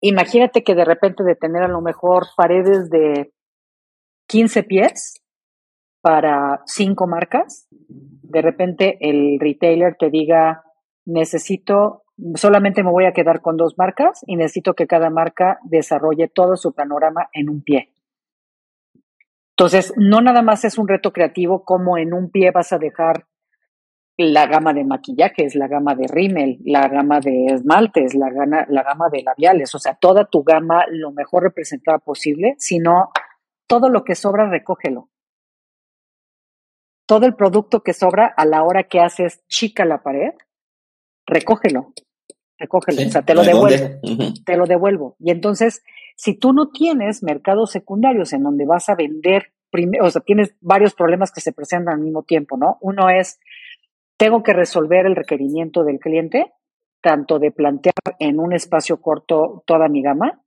[0.00, 3.32] imagínate que de repente de tener a lo mejor paredes de
[4.28, 5.20] 15 pies,
[6.06, 10.62] para cinco marcas, de repente el retailer te diga,
[11.04, 12.04] necesito,
[12.36, 16.54] solamente me voy a quedar con dos marcas y necesito que cada marca desarrolle todo
[16.56, 17.92] su panorama en un pie.
[19.56, 23.26] Entonces, no nada más es un reto creativo como en un pie vas a dejar
[24.16, 28.84] la gama de maquillajes, la gama de rímel, la gama de esmaltes, la, gama, la
[28.84, 33.10] gama de labiales, o sea, toda tu gama lo mejor representada posible, sino
[33.66, 35.08] todo lo que sobra, recógelo
[37.06, 40.32] todo el producto que sobra a la hora que haces chica la pared,
[41.26, 41.92] recógelo,
[42.58, 44.00] recógelo, o sea, te lo devuelvo,
[44.44, 45.16] te lo devuelvo.
[45.18, 45.82] Y entonces,
[46.16, 49.52] si tú no tienes mercados secundarios en donde vas a vender,
[50.00, 52.78] o sea, tienes varios problemas que se presentan al mismo tiempo, ¿no?
[52.80, 53.38] Uno es,
[54.16, 56.52] tengo que resolver el requerimiento del cliente,
[57.02, 60.42] tanto de plantear en un espacio corto toda mi gama,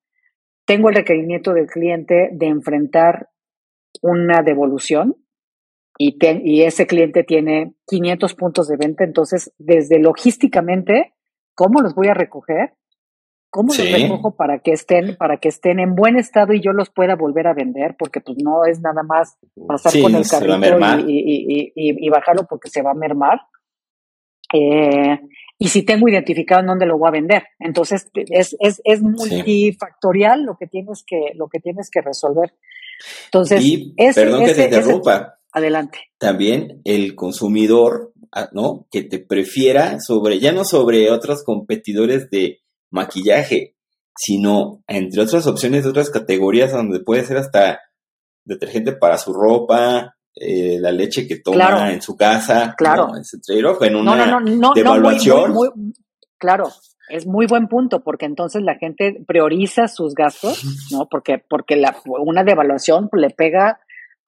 [0.65, 3.29] tengo el requerimiento del cliente de enfrentar
[4.01, 5.15] una devolución,
[6.01, 11.13] y, ese cliente tiene 500 puntos de venta, entonces desde logísticamente,
[11.53, 12.73] ¿cómo los voy a recoger?
[13.49, 16.89] ¿Cómo los recojo para que estén, para que estén en buen estado y yo los
[16.89, 17.95] pueda volver a vender?
[17.97, 22.81] Porque pues no es nada más pasar con el carrito y, y, bajarlo porque se
[22.81, 23.41] va a mermar.
[24.53, 25.19] Eh,
[25.57, 27.43] y si tengo identificado en dónde lo voy a vender.
[27.59, 32.53] Entonces es, es, es multifactorial lo que tienes que, lo que tienes que resolver.
[33.25, 35.38] Entonces, y, perdón que te interrumpa.
[35.51, 35.99] Adelante.
[36.17, 38.88] También el consumidor, ah, ¿no?
[38.91, 43.75] Que te prefiera sobre, ya no sobre otros competidores de maquillaje,
[44.15, 47.79] sino entre otras opciones de otras categorías donde puede ser hasta
[48.43, 53.07] detergente para su ropa, eh, la leche que toma en su casa, claro.
[53.07, 53.17] ¿no?
[53.81, 54.39] en una
[54.75, 55.55] devaluación.
[56.38, 56.69] claro,
[57.09, 61.07] es muy buen punto porque entonces la gente prioriza sus gastos, ¿no?
[61.09, 63.79] Porque porque la, una devaluación le pega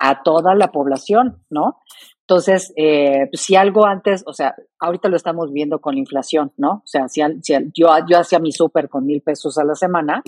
[0.01, 1.77] a toda la población, ¿no?
[2.21, 6.75] Entonces, eh, si algo antes, o sea, ahorita lo estamos viendo con inflación, ¿no?
[6.75, 7.21] O sea, si,
[7.73, 10.23] yo, yo hacía mi súper con mil pesos a la semana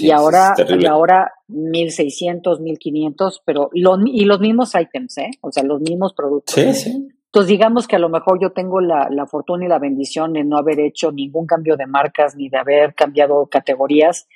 [0.00, 5.30] y ahora y ahora mil seiscientos, mil quinientos, pero lo, y los mismos items, ¿eh?
[5.42, 6.54] O sea, los mismos productos.
[6.54, 7.08] Sí, sí.
[7.26, 10.44] Entonces, digamos que a lo mejor yo tengo la, la fortuna y la bendición de
[10.44, 14.26] no haber hecho ningún cambio de marcas ni de haber cambiado categorías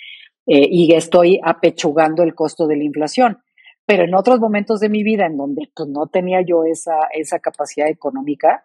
[0.47, 3.39] eh, y estoy apechugando el costo de la inflación.
[3.87, 7.39] Pero en otros momentos de mi vida en donde pues, no tenía yo esa, esa
[7.39, 8.65] capacidad económica,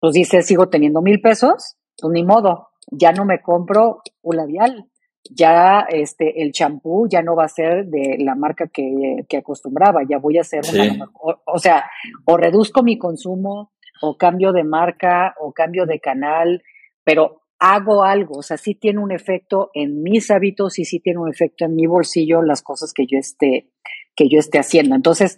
[0.00, 4.86] pues dice, sigo teniendo mil pesos, pues ni modo, ya no me compro un labial,
[5.30, 10.02] ya este, el champú ya no va a ser de la marca que, que acostumbraba,
[10.08, 11.84] ya voy a hacer una, o, o, sea,
[12.26, 13.72] o reduzco mi consumo,
[14.02, 16.62] o cambio de marca, o cambio de canal,
[17.04, 21.20] pero hago algo, o sea, sí tiene un efecto en mis hábitos y sí tiene
[21.20, 23.70] un efecto en mi bolsillo las cosas que yo esté,
[24.14, 24.94] que yo esté haciendo.
[24.94, 25.36] Entonces,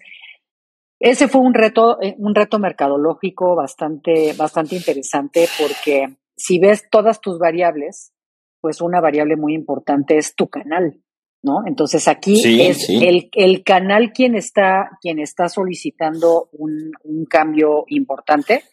[0.98, 7.20] ese fue un reto, eh, un reto mercadológico bastante, bastante interesante porque si ves todas
[7.20, 8.12] tus variables,
[8.60, 11.00] pues una variable muy importante es tu canal,
[11.42, 11.66] ¿no?
[11.66, 18.64] Entonces aquí es El, el, canal quien está, quien está solicitando un, un, cambio importante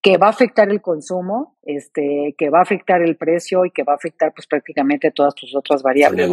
[0.00, 3.82] que va a afectar el consumo, este, que va a afectar el precio y que
[3.82, 6.30] va a afectar pues prácticamente todas tus otras variables.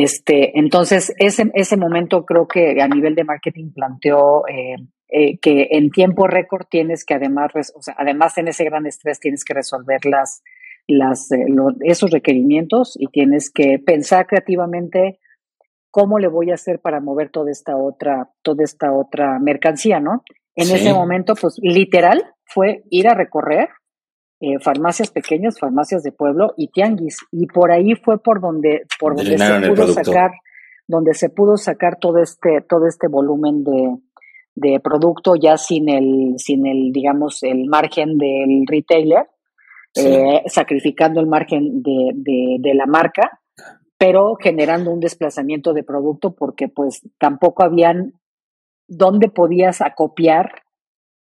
[0.00, 4.76] Este, entonces, ese, ese momento creo que a nivel de marketing planteó eh,
[5.08, 9.18] eh, que en tiempo récord tienes que además, o sea, además en ese gran estrés
[9.18, 10.44] tienes que resolver las,
[10.86, 11.46] las, eh,
[11.80, 15.18] esos requerimientos y tienes que pensar creativamente
[15.90, 20.22] cómo le voy a hacer para mover toda esta otra, toda esta otra mercancía, ¿no?
[20.54, 23.68] En ese momento, pues literal fue ir a recorrer
[24.40, 27.16] eh, farmacias pequeñas, farmacias de pueblo y tianguis.
[27.32, 30.30] Y por ahí fue por donde, por donde se pudo sacar,
[30.86, 33.96] donde se pudo sacar todo este, todo este volumen de,
[34.54, 39.26] de producto ya sin el, sin el, digamos, el margen del retailer,
[39.94, 43.40] eh, sacrificando el margen de, de, de, la marca,
[43.96, 48.12] pero generando un desplazamiento de producto porque pues tampoco habían
[48.86, 50.62] dónde podías acopiar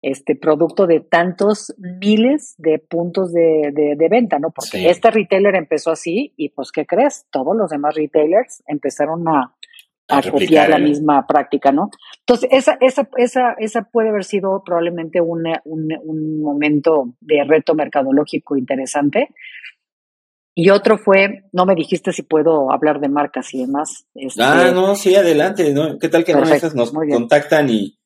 [0.03, 4.51] este producto de tantos miles de puntos de, de, venta, ¿no?
[4.51, 7.27] Porque este retailer empezó así y pues, ¿qué crees?
[7.31, 9.55] Todos los demás retailers empezaron a,
[10.09, 11.91] a, copiar la misma práctica, ¿no?
[12.19, 18.57] Entonces, esa, esa, esa, esa puede haber sido probablemente un, un momento de reto mercadológico
[18.57, 19.29] interesante.
[20.55, 24.07] Y otro fue, no me dijiste si puedo hablar de marcas y demás.
[24.15, 25.99] Este ah, no, sí, adelante, ¿no?
[25.99, 27.99] ¿Qué tal que Perfecto, nos contactan y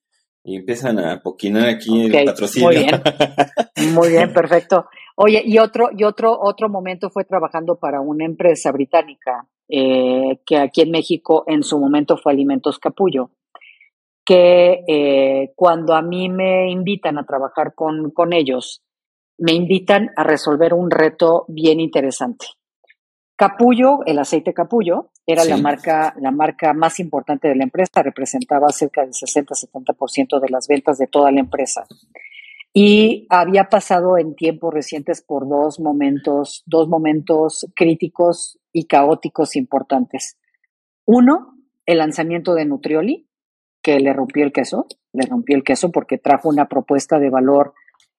[0.47, 2.69] y empiezan a poquinar aquí el patrocinio.
[2.69, 3.03] Muy bien,
[3.95, 4.87] muy bien, perfecto.
[5.17, 10.57] Oye, y otro, y otro, otro momento fue trabajando para una empresa británica eh, que
[10.59, 13.31] aquí en México en su momento fue Alimentos Capullo,
[14.25, 18.85] que eh, cuando a mí me invitan a trabajar con, con ellos,
[19.39, 22.47] me invitan a resolver un reto bien interesante.
[23.37, 28.71] Capullo, el aceite Capullo, era la marca, la marca más importante de la empresa, representaba
[28.71, 31.87] cerca del 60-70% de las ventas de toda la empresa.
[32.73, 40.39] Y había pasado en tiempos recientes por dos momentos, dos momentos críticos y caóticos importantes.
[41.05, 43.29] Uno, el lanzamiento de Nutrioli,
[43.83, 47.75] que le rompió el queso, le rompió el queso porque trajo una propuesta de valor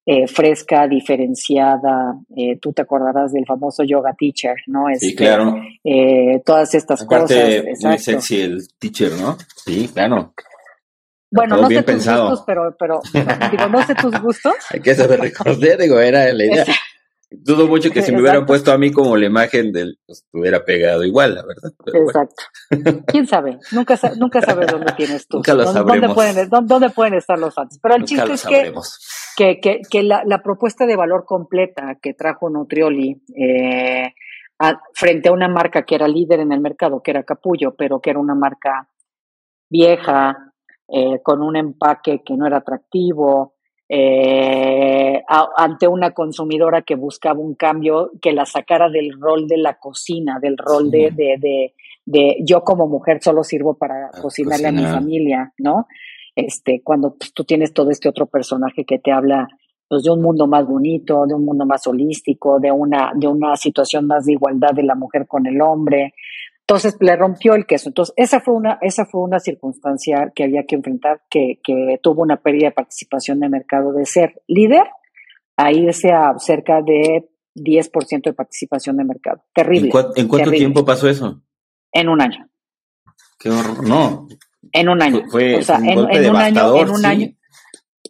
[0.10, 2.18] eh, fresca, diferenciada.
[2.34, 4.86] Eh, tú te acordarás del famoso yoga teacher, ¿no?
[4.98, 5.62] sí, este, claro.
[5.84, 7.64] Eh, todas estas cosas.
[7.82, 9.38] Muy sexy el teacher, ¿no?
[9.66, 10.34] Sí, claro.
[11.30, 13.02] Bueno, no sé tus gustos, pero, pero
[13.52, 14.54] digo, no sé tus gustos.
[14.72, 16.66] Hay que saber recordar, digo, era la idea.
[17.30, 20.64] Dudo mucho que si me hubieran puesto a mí como la imagen del, pues hubiera
[20.64, 21.74] pegado igual, la verdad.
[21.94, 22.44] Exacto.
[23.08, 23.60] ¿Quién sabe?
[23.74, 25.38] Nunca, nunca sabes dónde tienes tú.
[25.38, 27.80] Nunca lo ¿Dónde, pueden, dónde, pueden, estar los fans?
[27.82, 28.46] Pero el chiste es
[29.36, 34.14] que, que, que, la, la, propuesta de valor completa que trajo Nutrioli eh,
[34.94, 38.10] frente a una marca que era líder en el mercado, que era Capullo, pero que
[38.10, 38.90] era una marca
[39.70, 40.54] vieja,
[40.88, 43.57] eh, con un empaque que no era atractivo,
[43.90, 45.24] eh,
[45.56, 50.40] ante una consumidora que buscaba un cambio que la sacara del rol de la cocina,
[50.42, 51.74] del rol de, de,
[52.06, 55.88] de, yo como mujer solo sirvo para cocinarle a mi familia, ¿no?
[56.36, 59.48] Este, cuando pues, tú tienes todo este otro personaje que te habla
[59.88, 63.56] pues, de un mundo más bonito, de un mundo más holístico, de una, de una
[63.56, 66.14] situación más de igualdad de la mujer con el hombre.
[66.70, 67.88] Entonces le rompió el queso.
[67.88, 72.24] Entonces, esa fue una, esa fue una circunstancia que había que enfrentar, que, que tuvo
[72.24, 74.84] una pérdida de participación de mercado de ser líder
[75.56, 79.44] a irse a cerca de 10% de participación de mercado.
[79.54, 79.92] Terrible.
[80.18, 81.42] ¿En, cuánto tiempo pasó eso?
[81.94, 82.50] En un año.
[83.40, 83.88] Qué horror.
[83.88, 84.28] No.
[84.74, 85.24] En un año.
[85.32, 87.28] Fue, o sea, en, un año, en un año.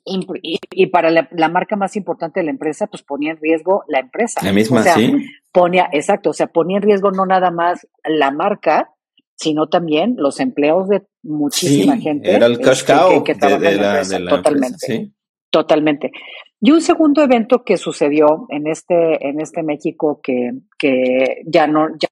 [0.09, 4.39] Y, para la, marca más importante de la empresa, pues ponía en riesgo la empresa.
[4.43, 5.13] La misma, sí.
[5.51, 8.93] Ponía, exacto, o sea, ponía en riesgo no nada más la marca,
[9.35, 12.31] sino también los empleos de muchísima gente.
[12.31, 14.77] Era el cash cow que, de, la, totalmente.
[14.79, 15.13] ¿sí?
[15.49, 16.11] Totalmente.
[16.59, 21.89] Y un segundo evento que sucedió en este, en este México que, que ya no,
[21.99, 22.07] ya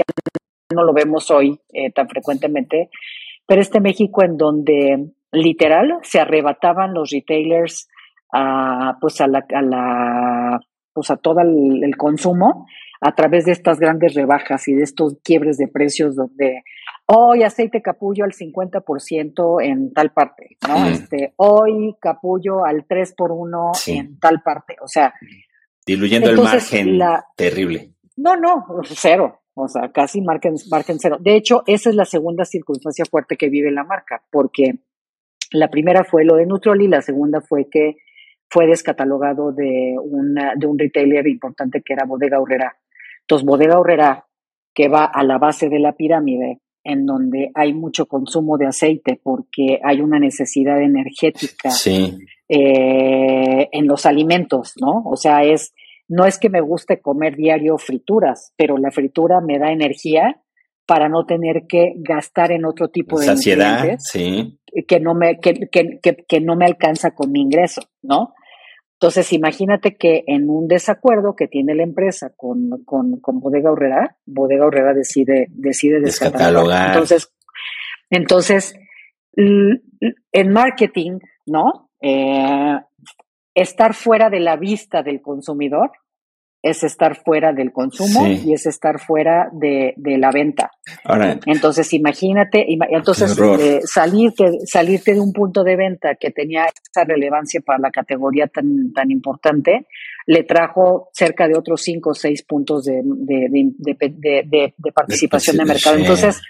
[0.74, 2.90] no lo vemos hoy eh, tan frecuentemente,
[3.48, 7.88] pero este México en donde literal se arrebataban los retailers
[8.34, 10.60] a, pues a la, a la
[10.94, 12.66] pues a todo el, consumo
[13.02, 16.64] a través de estas grandes rebajas y de estos quiebres de precios donde
[17.06, 20.88] hoy aceite capullo al 50% en tal parte, ¿no?
[20.88, 25.14] Este, hoy capullo al 3 por 1 en tal parte, o sea,
[25.86, 27.00] diluyendo el margen
[27.36, 27.92] terrible.
[28.16, 29.42] No, no, cero.
[29.58, 31.18] O sea, casi margen, margen cero.
[31.20, 34.80] De hecho, esa es la segunda circunstancia fuerte que vive la marca, porque
[35.52, 37.96] la primera fue lo de Nutroli, la segunda fue que
[38.50, 42.78] fue descatalogado de, una, de un retailer importante que era Bodega Horrera.
[43.22, 44.26] Entonces, Bodega Horrera,
[44.74, 49.20] que va a la base de la pirámide, en donde hay mucho consumo de aceite
[49.22, 51.70] porque hay una necesidad energética
[52.48, 55.02] eh, en los alimentos, ¿no?
[55.06, 55.74] O sea, es,
[56.08, 60.42] no es que me guste comer diario frituras, pero la fritura me da energía
[60.86, 64.60] para no tener que gastar en otro tipo de Saciedad, sí.
[64.88, 68.34] que no me que, que, que, no me alcanza con mi ingreso, ¿no?
[68.94, 74.18] Entonces, imagínate que en un desacuerdo que tiene la empresa con, con, con Bodega Horrera,
[74.26, 76.92] Bodega Horrera decide, decide descatalogar.
[76.92, 77.34] Entonces,
[78.10, 78.76] entonces,
[79.36, 81.90] en marketing, ¿no?
[82.02, 82.80] Eh,
[83.54, 85.92] estar fuera de la vista del consumidor
[86.66, 90.72] es estar fuera del consumo y es estar fuera de, la venta.
[91.46, 97.62] entonces, imagínate, entonces eh, salirte, salirte de un punto de venta que tenía esa relevancia
[97.64, 99.86] para la categoría tan, tan importante,
[100.26, 105.98] le trajo cerca de otros cinco o seis puntos de, de participación de mercado.
[105.98, 106.42] Entonces,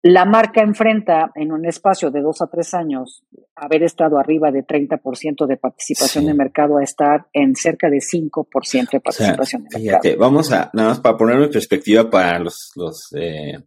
[0.00, 3.22] la marca enfrenta en un espacio de dos a tres años
[3.54, 8.90] haber estado arriba de 30% de participación de mercado a estar en cerca de 5%
[8.90, 10.18] de participación de mercado.
[10.18, 13.58] Vamos a, nada más para ponerlo en perspectiva para los, los, eh,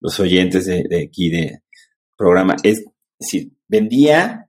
[0.00, 1.62] los oyentes de, aquí de
[2.16, 2.84] programa, es
[3.20, 4.48] si vendía,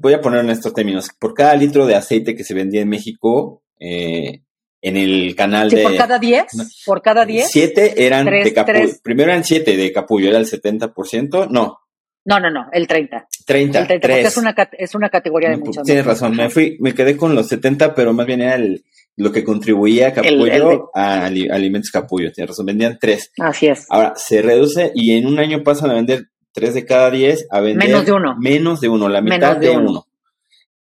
[0.00, 2.88] voy a poner en estos términos, por cada litro de aceite que se vendía en
[2.88, 4.42] México, eh,
[4.80, 5.82] en el canal de.
[5.82, 6.46] ¿Por cada 10?
[6.84, 7.48] ¿Por cada 10?
[7.48, 8.88] Siete eran de capullo.
[9.02, 11.48] Primero eran siete de capullo, era el 70%.
[11.50, 11.78] No.
[12.24, 13.26] No, no, no, el 30.
[13.46, 16.94] 30, el 30 es una, es una categoría de muchas Tienes razón, me fui, me
[16.94, 18.84] quedé con los 70, pero más bien era el,
[19.16, 22.32] lo que contribuía a capullo a alimentos capullo.
[22.32, 23.32] Tienes razón, vendían tres.
[23.38, 23.86] Así es.
[23.90, 27.60] Ahora, se reduce y en un año pasan a vender tres de cada 10 a
[27.60, 27.88] vender.
[27.88, 28.36] Menos de uno.
[28.38, 30.06] Menos de uno, la mitad de, uno.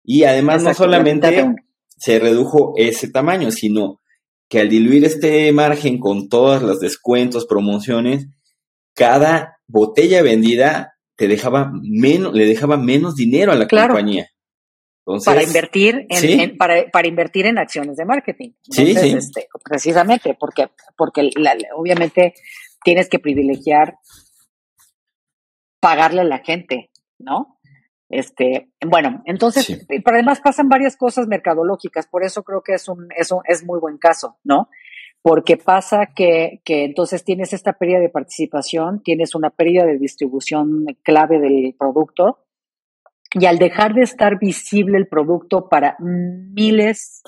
[0.04, 1.54] Y además, no solamente
[1.96, 4.00] se redujo ese tamaño, sino
[4.48, 8.28] que al diluir este margen con todos los descuentos, promociones,
[8.94, 14.30] cada botella vendida te dejaba menos, le dejaba menos dinero a la compañía.
[15.24, 18.52] para invertir en, para, invertir en acciones de marketing.
[18.70, 19.10] sí, sí.
[19.10, 21.28] Este, precisamente, porque, porque
[21.76, 22.34] obviamente
[22.84, 23.96] tienes que privilegiar
[25.80, 27.58] pagarle a la gente, ¿no?
[28.08, 33.08] Este, bueno, entonces, pero además pasan varias cosas mercadológicas, por eso creo que es un,
[33.16, 34.68] es es muy buen caso, ¿no?
[35.22, 40.86] Porque pasa que, que entonces tienes esta pérdida de participación, tienes una pérdida de distribución
[41.02, 42.38] clave del producto,
[43.34, 47.22] y al dejar de estar visible el producto para miles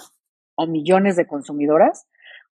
[0.55, 2.07] o millones de consumidoras,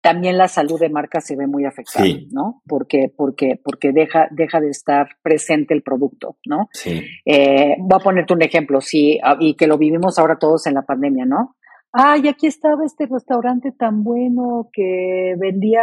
[0.02, 2.62] también la salud de marca se ve muy afectada, ¿no?
[2.68, 6.70] Porque, porque, porque deja, deja de estar presente el producto, ¿no?
[6.74, 7.04] Sí.
[7.26, 10.76] Eh, voy a ponerte un ejemplo, sí, ah, y que lo vivimos ahora todos en
[10.76, 11.56] la pandemia, ¿no?
[11.98, 15.82] Ay, aquí estaba este restaurante tan bueno que vendía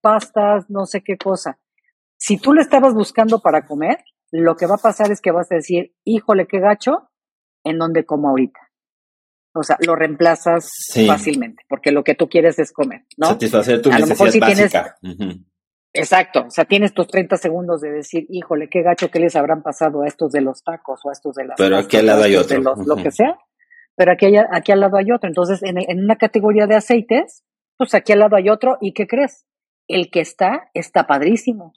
[0.00, 1.60] pastas, no sé qué cosa.
[2.18, 3.98] Si tú lo estabas buscando para comer,
[4.32, 7.08] lo que va a pasar es que vas a decir, híjole, qué gacho,
[7.62, 8.58] en donde como ahorita.
[9.54, 10.72] O sea, lo reemplazas
[11.06, 13.28] fácilmente, porque lo que tú quieres es comer, ¿no?
[13.28, 14.96] Satisfacer tu necesidad básica.
[15.92, 19.62] Exacto, o sea, tienes tus 30 segundos de decir, híjole, qué gacho que les habrán
[19.62, 21.56] pasado a estos de los tacos o a estos de las...
[21.56, 22.60] Pero aquí al lado hay otro.
[22.60, 23.38] lo que sea.
[23.96, 25.28] Pero aquí, aquí al lado hay otro.
[25.28, 27.44] Entonces, en, en una categoría de aceites,
[27.76, 29.46] pues aquí al lado hay otro, ¿y qué crees?
[29.88, 31.72] El que está, está padrísimo.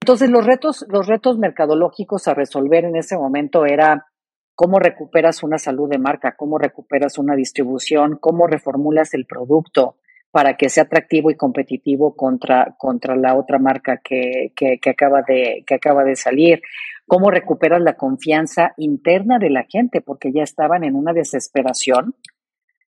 [0.00, 4.06] Entonces, los retos, los retos mercadológicos a resolver en ese momento era
[4.54, 9.96] cómo recuperas una salud de marca, cómo recuperas una distribución, cómo reformulas el producto
[10.32, 15.62] para que sea atractivo y competitivo contra, contra la otra marca que, que, acaba de,
[15.66, 16.62] que acaba de salir,
[17.12, 22.14] cómo recuperas la confianza interna de la gente, porque ya estaban en una desesperación,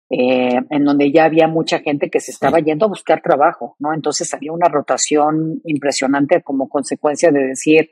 [0.10, 3.94] eh, en donde ya había mucha gente que se estaba yendo a buscar trabajo, ¿no?
[3.94, 7.90] Entonces había una rotación impresionante como consecuencia de decir,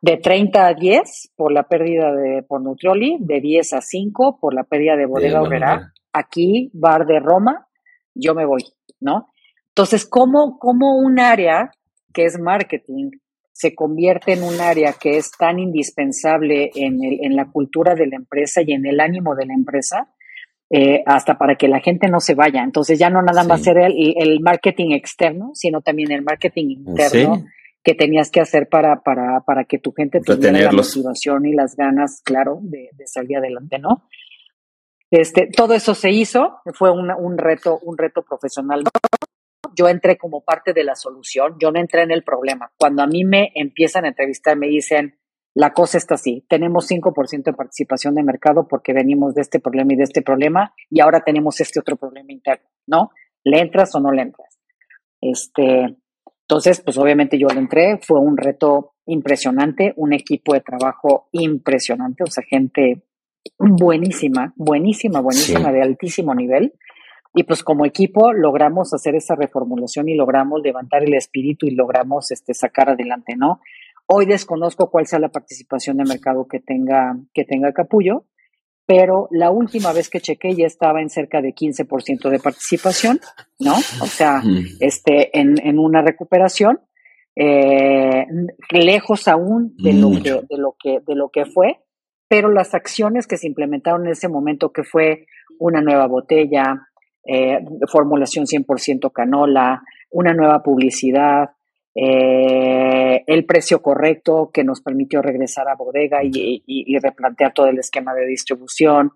[0.00, 4.54] de 30 a 10 por la pérdida de por Nutrioli, de 10 a 5 por
[4.54, 5.92] la pérdida de Bodega Obrera.
[6.12, 7.68] Aquí, Bar de Roma,
[8.16, 8.64] yo me voy,
[8.98, 9.28] ¿no?
[9.68, 11.70] Entonces, ¿cómo, cómo un área
[12.12, 13.10] que es marketing
[13.62, 18.08] se convierte en un área que es tan indispensable en, el, en la cultura de
[18.08, 20.08] la empresa y en el ánimo de la empresa?
[20.74, 22.62] Eh, hasta para que la gente no se vaya.
[22.64, 27.44] Entonces ya no nada más era el, el, marketing externo, sino también el marketing interno
[27.84, 31.76] que tenías que hacer para, para, para que tu gente tuviera la motivación y las
[31.76, 34.08] ganas, claro, de, de, salir adelante, ¿no?
[35.10, 38.82] Este, todo eso se hizo, fue un reto, un reto profesional.
[39.76, 42.72] Yo entré como parte de la solución, yo no entré en el problema.
[42.78, 45.18] Cuando a mí me empiezan a entrevistar, me dicen,
[45.54, 49.92] la cosa está así, tenemos 5% de participación de mercado porque venimos de este problema
[49.92, 53.10] y de este problema y ahora tenemos este otro problema interno, ¿no?
[53.44, 54.58] ¿Le entras o no le entras?
[55.20, 55.96] Este,
[56.52, 62.24] entonces, pues obviamente yo le entré, fue un reto impresionante, un equipo de trabajo impresionante,
[62.24, 63.02] o sea, gente
[63.58, 66.72] buenísima, buenísima, buenísima, de altísimo nivel.
[67.34, 72.30] Y pues como equipo logramos hacer esa reformulación y logramos levantar el espíritu y logramos
[72.30, 73.60] este, sacar adelante, ¿no?
[74.06, 78.26] Hoy desconozco cuál sea la participación de mercado que tenga, que tenga Capullo,
[78.84, 83.20] pero la última vez que chequé ya estaba en cerca de 15% de participación,
[83.58, 83.76] ¿no?
[83.76, 84.42] O sea,
[84.80, 86.80] este, en, en una recuperación,
[87.34, 88.26] eh,
[88.70, 91.80] lejos aún de lo, que, de, lo que, de lo que fue,
[92.28, 95.26] pero las acciones que se implementaron en ese momento, que fue
[95.58, 96.88] una nueva botella,
[97.24, 97.58] eh,
[97.88, 101.50] formulación 100% canola, una nueva publicidad,
[101.94, 108.14] eh, el precio correcto que nos permitió regresar a bodega y, replantear todo el esquema
[108.14, 109.12] de distribución.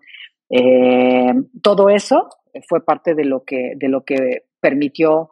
[0.49, 2.29] Eh, todo eso
[2.67, 5.31] fue parte de lo que, de lo que permitió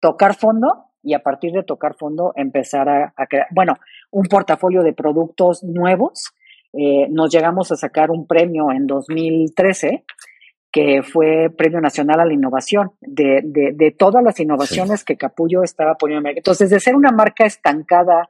[0.00, 3.74] tocar fondo y a partir de tocar fondo empezar a, crear, bueno,
[4.10, 6.32] un portafolio de productos nuevos.
[6.72, 10.04] Eh, nos llegamos a sacar un premio en 2013
[10.70, 15.94] que fue Premio Nacional a la Innovación, de, de, todas las innovaciones que Capullo estaba
[15.94, 16.28] poniendo.
[16.28, 18.28] Entonces, de ser una marca estancada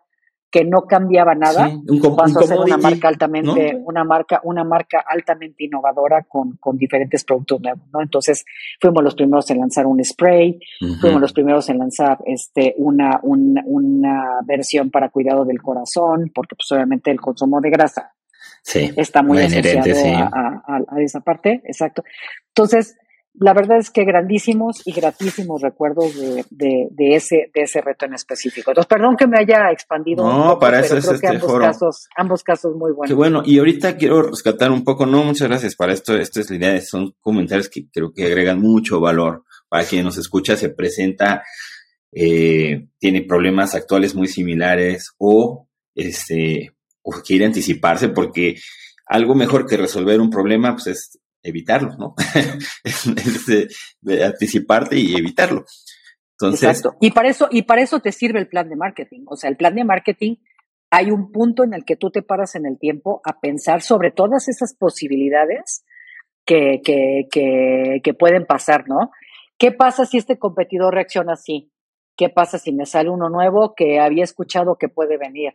[0.51, 1.70] que no cambiaba nada,
[2.16, 7.24] pasó a ser una marca altamente, una marca, una marca altamente innovadora con, con, diferentes
[7.24, 8.01] productos nuevos, ¿no?
[8.01, 8.45] Entonces,
[8.80, 10.59] fuimos los primeros en lanzar un spray,
[11.01, 16.55] fuimos los primeros en lanzar este una, una, una versión para cuidado del corazón, porque
[16.55, 18.14] pues obviamente el consumo de grasa
[18.66, 22.02] Sí, está muy, asociado a, esa parte, exacto.
[22.48, 22.96] Entonces,
[23.32, 26.16] la verdad es que grandísimos y gratísimos recuerdos
[26.50, 28.72] de, ese, de ese reto en específico.
[28.72, 30.24] Entonces, perdón que me haya expandido.
[30.24, 33.08] No, para eso es este ambos Casos, ambos casos muy buenos.
[33.08, 36.50] Qué bueno, y ahorita quiero rescatar un poco, no, muchas gracias para esto, esto es
[36.50, 40.70] la idea, son comentarios que creo que agregan mucho valor para quien nos escucha, se
[40.70, 41.44] presenta,
[42.10, 46.76] eh, tiene problemas actuales muy similares o este
[47.07, 48.57] o quiere anticiparse porque
[49.07, 52.14] algo mejor que resolver un problema pues es evitarlo, ¿no?
[52.84, 53.70] es,
[54.24, 55.64] anticiparte y evitarlo.
[56.32, 56.96] Entonces, Exacto.
[57.00, 59.22] Y para eso y para eso te sirve el plan de marketing.
[59.28, 60.34] O sea, el plan de marketing
[60.90, 64.11] hay un punto en el que tú te paras en el tiempo a pensar sobre
[64.11, 65.84] todas esas posibilidades
[66.44, 69.11] que, que, que, que pueden pasar, ¿no?
[69.59, 71.70] ¿Qué pasa si este competidor reacciona así?
[72.16, 75.54] ¿Qué pasa si me sale uno nuevo que había escuchado que puede venir?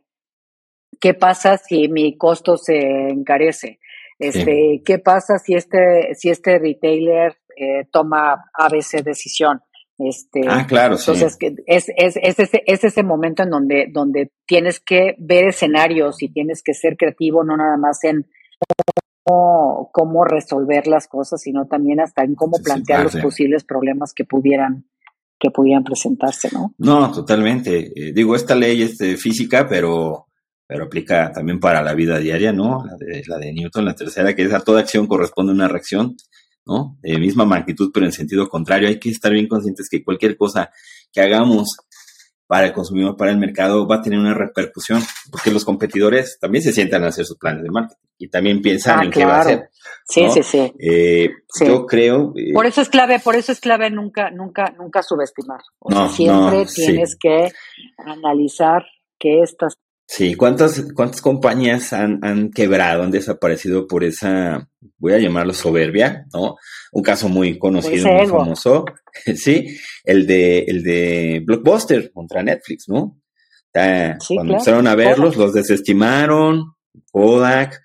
[1.01, 3.79] ¿Qué pasa si mi costo se encarece?
[4.19, 9.61] Este, ¿Qué pasa si este, si este retailer eh, toma ABC decisión?
[9.97, 11.37] Este, ah, claro, entonces
[11.67, 16.29] es, es, es, ese, es ese momento en donde, donde tienes que ver escenarios y
[16.29, 18.27] tienes que ser creativo, no nada más en
[19.23, 24.25] cómo, cómo resolver las cosas, sino también hasta en cómo plantear los posibles problemas que
[24.25, 24.85] pudieran,
[25.39, 26.73] que pudieran presentarse, ¿no?
[26.77, 27.91] No, totalmente.
[27.95, 30.27] Eh, digo, esta ley es de física, pero
[30.71, 32.85] pero aplica también para la vida diaria, ¿no?
[32.85, 36.15] La de, la de Newton, la tercera, que es a toda acción corresponde una reacción,
[36.65, 36.97] ¿no?
[37.01, 38.87] De misma magnitud, pero en sentido contrario.
[38.87, 40.71] Hay que estar bien conscientes que cualquier cosa
[41.11, 41.75] que hagamos
[42.47, 46.63] para el consumidor, para el mercado, va a tener una repercusión, porque los competidores también
[46.63, 49.39] se sientan a hacer sus planes de marketing y también piensan ah, en qué va
[49.39, 49.69] a hacer.
[50.07, 51.65] Sí, sí, eh, sí.
[51.65, 52.31] Yo creo.
[52.37, 55.59] Eh, por eso es clave, por eso es clave nunca, nunca, nunca subestimar.
[55.79, 57.51] O sea, siempre tienes que
[57.97, 58.85] analizar
[59.19, 59.75] que estas.
[60.13, 66.25] Sí, ¿cuántas, cuántas compañías han, han quebrado, han desaparecido por esa, voy a llamarlo soberbia,
[66.33, 66.57] ¿no?
[66.91, 68.83] Un caso muy conocido, muy famoso,
[69.35, 73.21] sí, el de, el de Blockbuster contra Netflix, ¿no?
[73.71, 76.73] cuando empezaron a verlos, los desestimaron,
[77.09, 77.81] Kodak,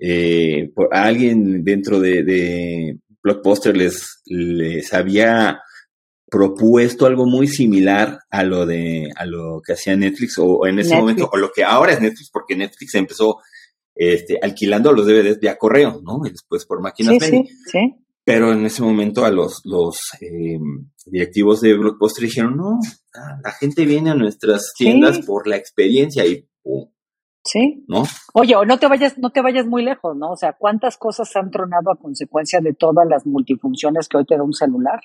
[0.00, 5.60] eh, por alguien dentro de, Blockbuster les, les había
[6.30, 10.94] propuesto algo muy similar a lo de a lo que hacía Netflix o, en ese
[10.94, 13.38] momento o lo que ahora es Netflix porque Netflix empezó
[13.94, 16.20] este, alquilando los DVDs vía correo, ¿no?
[16.24, 20.58] Y después por máquinas sí, sí, Pero en ese momento a los, los eh,
[21.06, 22.78] directivos de Blockbuster dijeron, no,
[23.42, 26.48] la gente viene a nuestras tiendas por la experiencia y
[27.44, 27.82] Sí.
[27.88, 28.02] ¿No?
[28.34, 30.32] Oye, no te vayas, no te vayas muy lejos, ¿no?
[30.32, 34.36] O sea, ¿cuántas cosas han tronado a consecuencia de todas las multifunciones que hoy te
[34.36, 35.00] da un celular?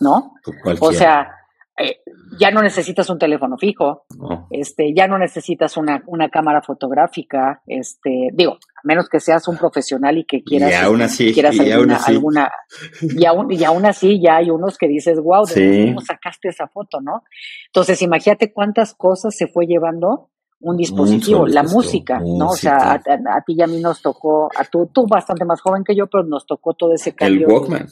[0.00, 0.34] ¿No?
[0.80, 1.28] O sea,
[1.76, 2.00] eh,
[2.38, 4.04] ya no necesitas un teléfono fijo,
[4.50, 9.56] este, ya no necesitas una, una cámara fotográfica, este, digo, a menos que seas un
[9.56, 12.12] profesional y que quieras, y aún así, quieras y alguna, aún así.
[12.12, 12.52] alguna
[13.00, 16.68] y, aún, y aún así ya hay unos que dices, wow, ¿de cómo sacaste esa
[16.68, 17.22] foto, no?
[17.66, 20.30] Entonces, imagínate cuántas cosas se fue llevando
[20.60, 22.48] un dispositivo, la música, ¿no?
[22.48, 25.84] O sea, a, ti y a mí nos tocó, a tú, tú bastante más joven
[25.84, 27.46] que yo, pero nos tocó todo ese cambio.
[27.46, 27.88] El Walkman.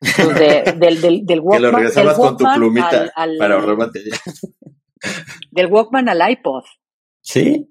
[0.00, 1.52] Pues, del, del, del Walkman.
[1.52, 4.14] Que lo regresabas con tu plumita para ahorrar batería.
[5.50, 6.62] Del Walkman al iPod.
[7.20, 7.68] Sí.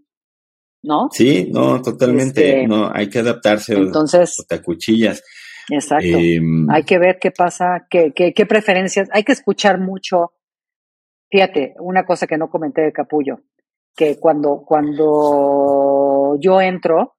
[0.83, 1.07] ¿No?
[1.11, 2.49] Sí, no, totalmente.
[2.49, 3.73] Este, no, hay que adaptarse.
[3.73, 4.37] Entonces.
[4.37, 5.23] O te cuchillas.
[5.69, 6.05] Exacto.
[6.05, 9.07] Em, hay que ver qué pasa, qué, qué, qué preferencias.
[9.13, 10.33] Hay que escuchar mucho.
[11.29, 13.39] Fíjate, una cosa que no comenté de Capullo
[13.95, 17.15] que cuando, cuando yo entro,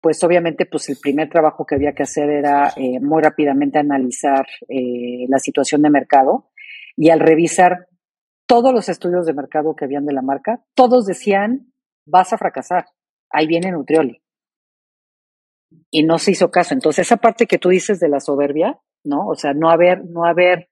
[0.00, 4.46] pues obviamente pues el primer trabajo que había que hacer era eh, muy rápidamente analizar
[4.68, 6.50] eh, la situación de mercado
[6.96, 7.86] y al revisar
[8.46, 11.72] todos los estudios de mercado que habían de la marca, todos decían,
[12.04, 12.86] vas a fracasar,
[13.30, 14.20] ahí viene Nutrioli.
[15.90, 16.74] Y no se hizo caso.
[16.74, 19.26] Entonces, esa parte que tú dices de la soberbia, ¿no?
[19.26, 20.68] O sea, no haber, no haber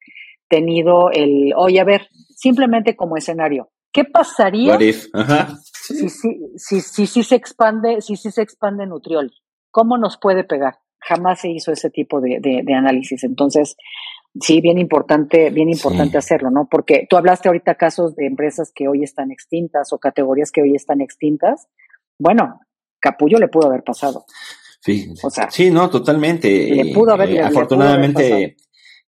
[0.48, 7.34] tenido el, oye, a ver, simplemente como escenario, ¿Qué pasaría Si, si, si, si, se
[7.34, 9.32] expande, si, si se expande Nutriol?
[9.70, 10.78] ¿Cómo nos puede pegar?
[11.00, 13.24] Jamás se hizo ese tipo de, de, análisis.
[13.24, 13.76] Entonces,
[14.40, 16.68] sí, bien importante, bien importante hacerlo, ¿no?
[16.70, 20.74] Porque tú hablaste ahorita casos de empresas que hoy están extintas o categorías que hoy
[20.74, 21.68] están extintas.
[22.18, 22.60] Bueno,
[23.00, 24.24] Capullo le pudo haber pasado.
[24.80, 26.48] Sí, o sea, sí, no, totalmente.
[26.48, 28.56] Le pudo haber, eh, afortunadamente,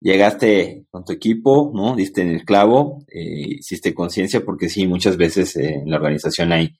[0.00, 1.96] llegaste con tu equipo, ¿no?
[1.96, 6.52] Diste en el clavo, eh, hiciste conciencia, porque sí, muchas veces eh, en la organización
[6.52, 6.78] hay,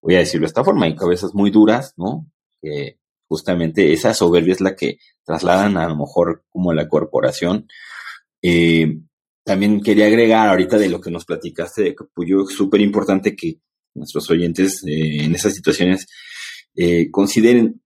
[0.00, 2.26] voy a decirlo de esta forma, hay cabezas muy duras, ¿no?
[2.60, 2.98] Que
[3.28, 7.66] justamente esa soberbia es la que trasladan a lo mejor como la corporación.
[8.42, 8.98] Eh,
[9.44, 13.58] también quería agregar ahorita de lo que nos platicaste de Capullo, súper importante que
[13.94, 16.06] nuestros oyentes en esas situaciones
[17.12, 17.80] consideren,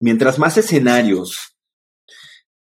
[0.00, 1.50] mientras más escenarios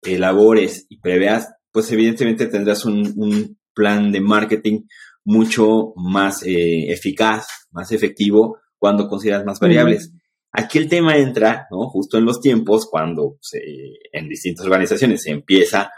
[0.03, 4.81] elabores y preveas, pues evidentemente tendrás un, plan de marketing
[5.25, 10.13] mucho más eh, eficaz, más efectivo cuando consideras más variables.
[10.51, 11.89] Aquí el tema entra, ¿no?
[11.89, 13.39] Justo en los tiempos cuando
[14.13, 15.93] en distintas organizaciones se empieza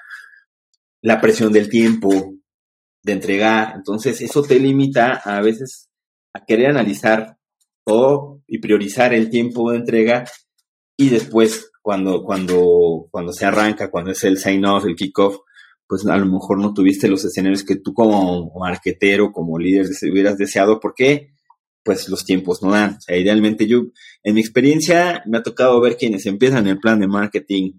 [1.01, 2.35] la presión del tiempo
[3.03, 3.75] de entregar.
[3.77, 5.89] Entonces, eso te limita a veces
[6.35, 7.39] a querer analizar
[7.85, 10.25] todo y priorizar el tiempo de entrega
[10.97, 15.39] y después cuando, cuando, cuando se arranca, cuando es el sign-off, el kick-off,
[15.87, 20.39] pues a lo mejor no tuviste los escenarios que tú como marquetero, como líder hubieras
[20.39, 20.79] deseado.
[20.79, 21.33] ¿Por qué?
[21.83, 22.95] Pues los tiempos no dan.
[22.95, 23.87] O sea, idealmente yo,
[24.23, 27.73] en mi experiencia, me ha tocado ver quienes empiezan el plan de marketing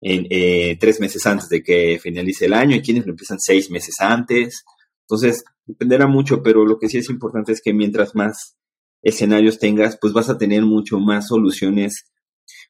[0.00, 3.70] en eh, tres meses antes de que finalice el año y quienes lo empiezan seis
[3.70, 4.64] meses antes.
[5.02, 8.56] Entonces, dependerá mucho, pero lo que sí es importante es que mientras más
[9.02, 12.06] escenarios tengas, pues vas a tener mucho más soluciones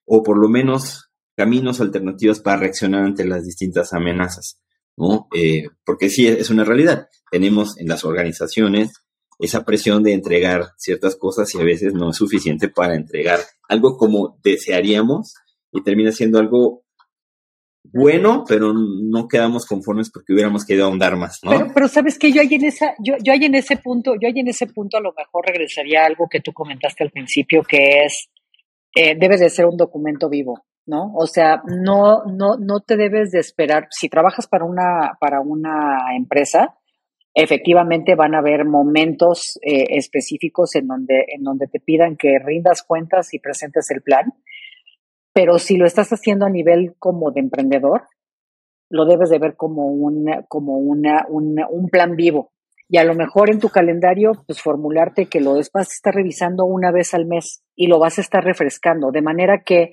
[0.09, 4.61] o por lo menos caminos alternativos para reaccionar ante las distintas amenazas,
[4.97, 5.29] ¿no?
[5.35, 7.09] Eh, porque sí, es una realidad.
[7.31, 8.93] Tenemos en las organizaciones
[9.39, 13.39] esa presión de entregar ciertas cosas y a veces no es suficiente para entregar
[13.69, 15.35] algo como desearíamos
[15.71, 16.83] y termina siendo algo
[17.85, 21.69] bueno, pero no quedamos conformes porque hubiéramos querido ahondar más, ¿no?
[21.73, 24.41] Pero, sabes que yo hay en esa, yo, yo hay en ese punto, yo hay
[24.41, 28.05] en ese punto a lo mejor regresaría a algo que tú comentaste al principio, que
[28.05, 28.29] es
[28.95, 31.12] eh, debes de ser un documento vivo, ¿no?
[31.14, 33.86] O sea, no, no, no te debes de esperar.
[33.91, 36.76] Si trabajas para una, para una empresa,
[37.34, 42.82] efectivamente van a haber momentos eh, específicos en donde, en donde te pidan que rindas
[42.82, 44.32] cuentas y presentes el plan.
[45.32, 48.09] pero si lo estás haciendo a nivel como de emprendedor,
[48.91, 52.51] lo debes de ver como, una, como una, un plan vivo.
[52.89, 56.64] Y a lo mejor en tu calendario, pues formularte que lo vas a estar revisando
[56.64, 59.93] una vez al mes y lo vas a estar refrescando, de manera que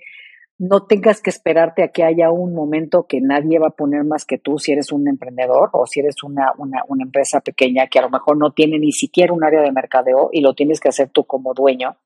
[0.57, 4.23] no tengas que esperarte a que haya un momento que nadie va a poner más
[4.23, 7.99] que tú si eres un emprendedor o si eres una, una, una empresa pequeña que
[7.99, 10.87] a lo mejor no tiene ni siquiera un área de mercadeo y lo tienes que
[10.87, 11.97] hacer tú como dueño.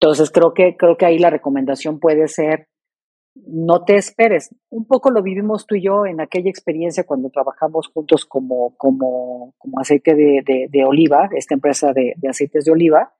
[0.00, 2.66] Entonces creo que, creo que ahí la recomendación puede ser
[3.34, 4.54] no te esperes.
[4.70, 9.54] Un poco lo vivimos tú y yo en aquella experiencia cuando trabajamos juntos como, como,
[9.58, 13.12] como aceite de, de, oliva, esta empresa de, de, aceites de oliva,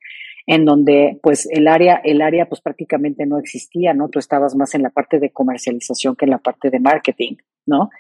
[0.47, 4.09] en donde pues el área, el área pues prácticamente no existía, ¿no?
[4.09, 7.37] Tú estabas más en la parte de comercialización que en la parte de marketing,
[7.67, 7.91] ¿no?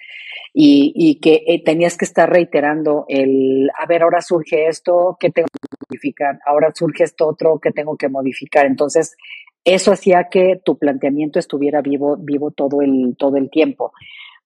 [0.52, 5.30] Y, y que eh, tenías que estar reiterando el, a ver, ahora surge esto, ¿qué
[5.30, 6.40] tengo que modificar?
[6.44, 8.66] Ahora surge esto otro, ¿qué tengo que modificar?
[8.66, 9.16] Entonces,
[9.64, 13.92] eso hacía que tu planteamiento estuviera vivo, vivo todo el, todo el tiempo.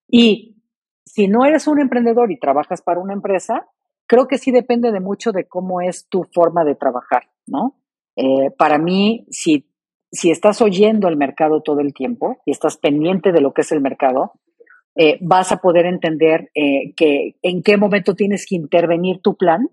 [0.09, 0.57] Y
[1.05, 3.69] si no eres un emprendedor y trabajas para una empresa,
[4.07, 7.77] creo que sí depende de mucho de cómo es tu forma de trabajar, ¿no?
[8.17, 9.67] Eh, para mí, si,
[10.11, 13.73] si estás oyendo el mercado todo el tiempo y estás pendiente de lo que es
[13.73, 14.33] el mercado,
[14.97, 19.69] eh, vas a poder entender eh, que en qué momento tienes que intervenir tu plan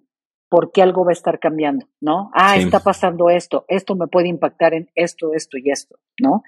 [0.51, 2.29] porque algo va a estar cambiando, ¿no?
[2.33, 6.43] Ah, está pasando esto, esto me puede impactar en esto, esto y esto, ¿no?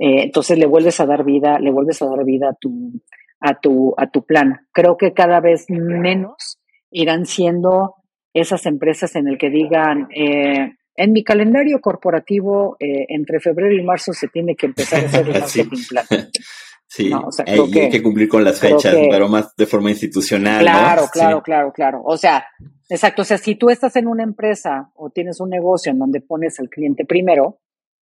[0.00, 3.00] Eh, entonces le vuelves a dar vida, le vuelves a dar vida a tu,
[3.38, 4.66] a tu, a tu plan.
[4.72, 6.58] Creo que cada vez menos
[6.90, 7.94] irán siendo
[8.34, 13.84] esas empresas en el que digan, eh, en mi calendario corporativo, eh, entre febrero y
[13.84, 16.06] marzo se tiene que empezar a hacer el marketing plan.
[16.88, 17.10] Sí,
[17.44, 20.62] hay, que, cumplir con las fechas, pero más de forma institucional.
[20.62, 22.02] Claro, claro, claro, claro.
[22.04, 22.46] O sea,
[22.88, 23.22] exacto.
[23.22, 26.58] O sea, si tú estás en una empresa o tienes un negocio en donde pones
[26.60, 27.60] al cliente primero,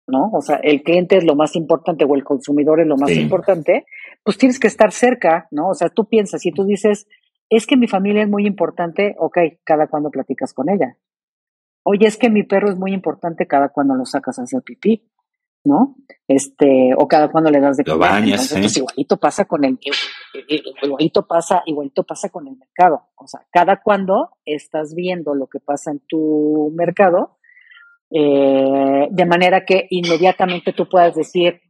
[0.06, 0.30] ¿no?
[0.32, 3.86] O sea, el cliente es lo más importante o el consumidor es lo más importante,
[4.24, 5.68] pues tienes que estar cerca, ¿no?
[5.68, 7.06] O sea, tú piensas, si tú dices,
[7.48, 10.96] es que mi familia es muy importante, ok, cada cuando platicas con ella.
[11.82, 15.10] Oye, es que mi perro es muy importante cada cuando lo sacas a hacer pipí.
[15.64, 15.96] ¿no?
[16.26, 18.24] Este, o cada cuando le das de comer.
[18.24, 19.78] Entonces, pues, igualito pasa con el,
[20.82, 23.02] igualito pasa, igualito pasa con el mercado.
[23.16, 27.38] O sea, cada cuando estás viendo lo que pasa en tu mercado,
[28.10, 31.60] eh, de manera que inmediatamente tú puedas decir,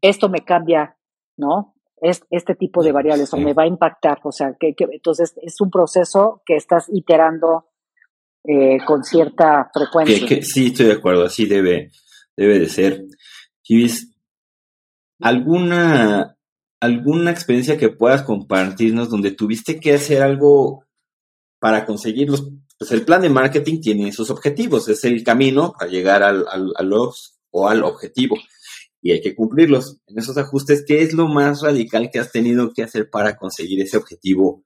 [0.00, 0.96] esto me cambia,
[1.36, 1.74] ¿no?
[2.00, 4.20] Es, este tipo de variables o me va a impactar.
[4.24, 7.70] O sea, que, entonces es un proceso que estás iterando
[8.44, 10.42] eh, con cierta frecuencia.
[10.42, 11.90] sí, estoy de acuerdo, así debe,
[12.36, 13.04] debe de ser.
[15.20, 16.33] ¿alguna,
[16.84, 20.84] ¿alguna experiencia que puedas compartirnos donde tuviste que hacer algo
[21.58, 22.50] para conseguirlos?
[22.78, 26.72] Pues el plan de marketing tiene sus objetivos, es el camino para llegar al, al,
[26.76, 28.36] a los o al objetivo
[29.04, 29.98] y hay que cumplirlos.
[30.06, 33.82] En esos ajustes, ¿qué es lo más radical que has tenido que hacer para conseguir
[33.82, 34.64] ese objetivo,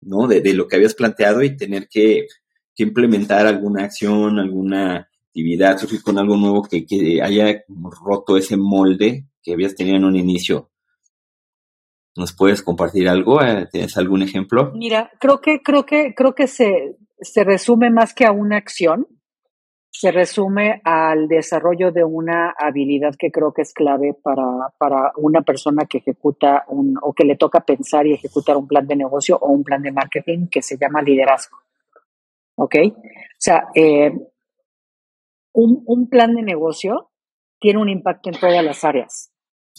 [0.00, 0.26] ¿no?
[0.26, 2.26] De, lo que habías planteado y tener que,
[2.74, 7.62] que implementar alguna acción, alguna actividad, surgir con algo nuevo que, que haya
[8.04, 10.71] roto ese molde que habías tenido en un inicio.
[12.16, 13.42] ¿Nos puedes compartir algo?
[13.42, 14.72] Eh, ¿Tienes algún ejemplo?
[14.74, 19.06] Mira, creo que, creo que, creo que se, se resume más que a una acción,
[19.90, 25.42] se resume al desarrollo de una habilidad que creo que es clave para, para una
[25.42, 29.38] persona que ejecuta un, o que le toca pensar y ejecutar un plan de negocio
[29.38, 31.58] o un plan de marketing que se llama liderazgo.
[32.56, 32.74] ¿Ok?
[32.86, 32.94] O
[33.38, 34.12] sea, eh,
[35.54, 37.10] un, un plan de negocio
[37.58, 39.31] tiene un impacto en todas las áreas.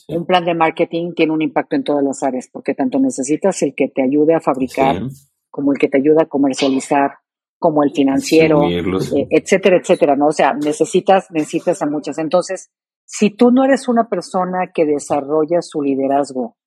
[0.08, 3.74] Un plan de marketing tiene un impacto en todas las áreas, porque tanto necesitas el
[3.76, 5.02] que te ayude a fabricar,
[5.50, 7.12] como el que te ayuda a comercializar,
[7.58, 10.28] como el financiero, eh, etcétera, etcétera, ¿no?
[10.28, 12.18] O sea, necesitas, necesitas a muchas.
[12.18, 12.70] Entonces,
[13.06, 16.58] si tú no eres una persona que desarrolla su liderazgo,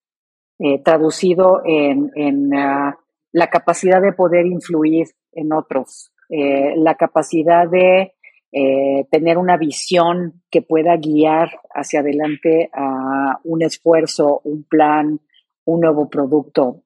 [0.58, 2.96] eh, traducido en, en ah,
[3.32, 8.14] la capacidad de poder influir en otros, eh, la capacidad de
[8.52, 15.20] eh, tener una visión que pueda guiar hacia adelante a un esfuerzo, un plan,
[15.64, 16.82] un nuevo producto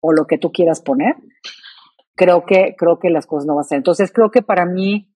[0.00, 1.14] o lo que tú quieras poner,
[2.14, 3.76] creo que, creo que las cosas no van a ser.
[3.76, 5.08] Entonces creo que para mí,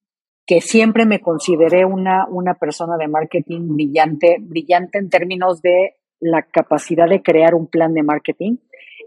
[0.47, 6.43] que siempre me consideré una, una persona de marketing brillante, brillante en términos de la
[6.43, 8.57] capacidad de crear un plan de marketing,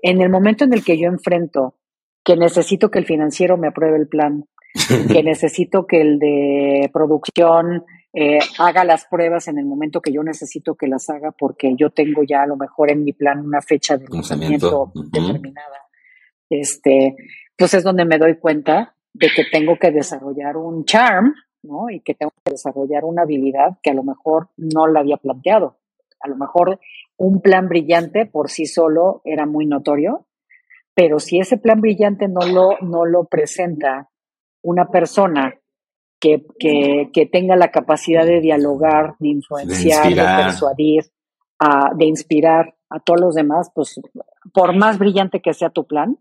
[0.03, 1.75] en el momento en el que yo enfrento
[2.23, 4.45] que necesito que el financiero me apruebe el plan,
[5.11, 10.22] que necesito que el de producción eh, haga las pruebas en el momento que yo
[10.22, 13.61] necesito que las haga porque yo tengo ya a lo mejor en mi plan una
[13.61, 15.88] fecha de lanzamiento determinada.
[16.49, 17.15] Este,
[17.57, 21.89] pues es donde me doy cuenta de que tengo que desarrollar un charm, ¿no?
[21.89, 25.78] Y que tengo que desarrollar una habilidad que a lo mejor no la había planteado.
[26.19, 26.80] A lo mejor
[27.17, 30.28] un plan brillante por sí solo era muy notorio,
[30.93, 34.11] pero si ese plan brillante no lo, no lo presenta
[34.62, 35.55] una persona
[36.20, 41.05] que, que, tenga la capacidad de dialogar, de influenciar, de, persuadir,
[41.95, 43.99] de inspirar a todos los demás, pues
[44.53, 46.18] por más brillante que sea tu plan,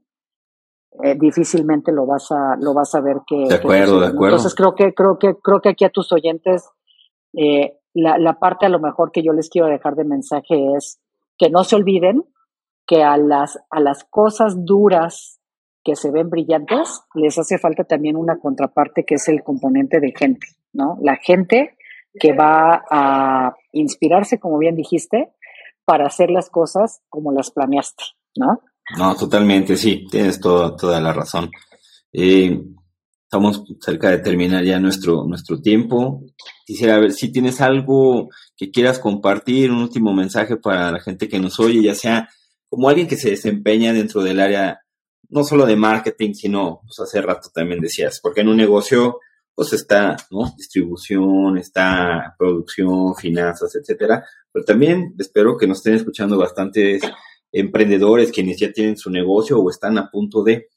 [1.05, 4.37] eh, difícilmente lo vas a lo vas a ver que de acuerdo de acuerdo.
[4.37, 6.69] Entonces creo que creo que creo que aquí a tus oyentes
[7.33, 11.01] eh, la, la parte a lo mejor que yo les quiero dejar de mensaje es
[11.39, 12.25] que no se olviden
[12.87, 15.40] que a las a las cosas duras
[15.85, 20.13] que se ven brillantes les hace falta también una contraparte que es el componente de
[20.17, 21.77] gente no la gente
[22.19, 25.33] que va a inspirarse como bien dijiste
[25.85, 28.05] para hacer las cosas como las planeaste
[28.37, 28.61] no
[28.99, 31.51] no, totalmente, sí, tienes toda la razón.
[32.13, 32.61] Eh,
[33.23, 36.25] estamos cerca de terminar ya nuestro, nuestro tiempo.
[36.67, 41.39] Quisiera ver si tienes algo que quieras compartir, un último mensaje para la gente que
[41.39, 42.29] nos oye, ya sea
[42.69, 44.81] como alguien que se desempeña dentro del área,
[45.29, 49.21] no solo de marketing, sino, pues hace rato también decías, porque en un negocio,
[49.55, 50.53] pues está, ¿no?
[50.57, 54.25] Distribución, está producción, finanzas, etcétera.
[54.53, 57.03] Pero también espero que nos estén escuchando bastantes
[57.53, 60.69] emprendedores quienes ya tienen su negocio o están a punto de,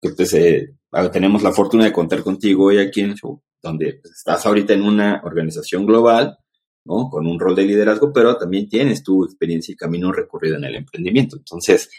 [0.00, 0.74] que pues eh,
[1.12, 4.82] tenemos la fortuna de contar contigo hoy aquí en show, donde pues, estás ahorita en
[4.82, 6.38] una organización global,
[6.84, 7.08] ¿no?
[7.10, 10.76] Con un rol de liderazgo, pero también tienes tu experiencia y camino recorrido en el
[10.76, 11.36] emprendimiento.
[11.36, 11.90] Entonces,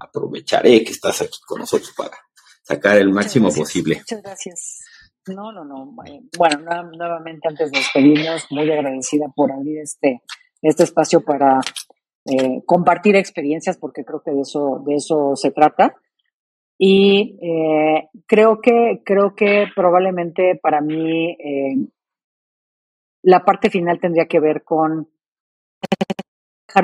[0.00, 2.16] aprovecharé que estás aquí con nosotros para
[2.62, 3.96] sacar el máximo posible.
[3.96, 4.84] Muchas gracias.
[5.28, 5.94] No, no, no.
[6.38, 6.58] Bueno,
[6.92, 10.22] nuevamente antes de despedirnos, muy agradecida por abrir este,
[10.62, 11.60] este espacio para
[12.26, 15.96] eh, compartir experiencias, porque creo que de eso, de eso se trata.
[16.78, 21.76] Y eh, creo que, creo que probablemente para mí eh,
[23.22, 25.08] la parte final tendría que ver con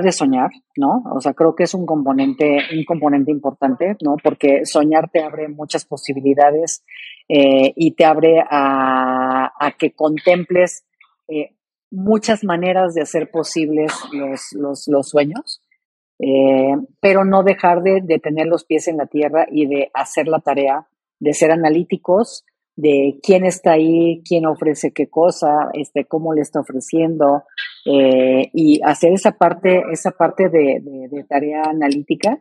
[0.00, 1.02] de soñar, ¿no?
[1.14, 4.16] O sea, creo que es un componente, un componente importante, ¿no?
[4.22, 6.82] Porque soñar te abre muchas posibilidades
[7.28, 10.86] y te abre a, que contemples
[11.92, 15.62] muchas maneras de hacer posibles los, los, sueños,
[16.18, 20.40] eh, pero no dejar de, tener los pies en la tierra y de hacer la
[20.40, 20.88] tarea,
[21.20, 22.44] de ser analíticos,
[22.76, 27.44] de quién está ahí, quién ofrece qué cosa, este, cómo le está ofreciendo,
[27.84, 32.40] eh, y hacer esa parte, esa parte de, tarea analítica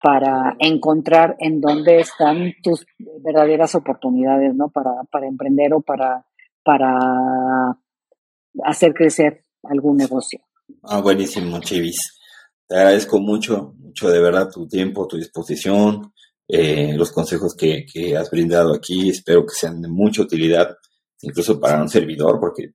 [0.00, 2.86] para encontrar en dónde están tus
[3.22, 4.68] verdaderas oportunidades, ¿no?
[4.68, 6.26] Para, para emprender o para,
[6.62, 7.78] para
[8.64, 10.40] hacer crecer algún negocio.
[10.82, 12.20] Ah, buenísimo, Chivis.
[12.66, 16.12] Te agradezco mucho, mucho de verdad tu tiempo, tu disposición,
[16.48, 17.86] eh, los consejos que,
[18.16, 19.10] has brindado aquí.
[19.10, 20.76] Espero que sean de mucha utilidad,
[21.22, 22.72] incluso para un servidor, porque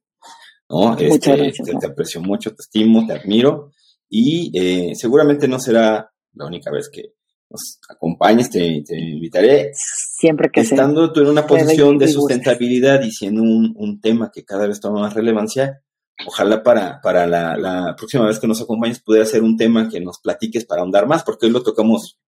[0.70, 0.98] ¿no?
[0.98, 3.72] Este, te, aprecio mucho, te estimo, te admiro
[4.10, 7.14] y eh, seguramente no será la única vez que
[7.50, 9.72] nos acompañes, te, invitaré.
[9.74, 14.46] Siempre que Estando tú en una posición de sustentabilidad y siendo un, un, tema que
[14.46, 15.82] cada vez toma más relevancia,
[16.28, 20.00] ojalá para, para la, la, próxima vez que nos acompañes pudiera ser un tema que
[20.00, 22.20] nos platiques para ahondar más, porque hoy lo tocamos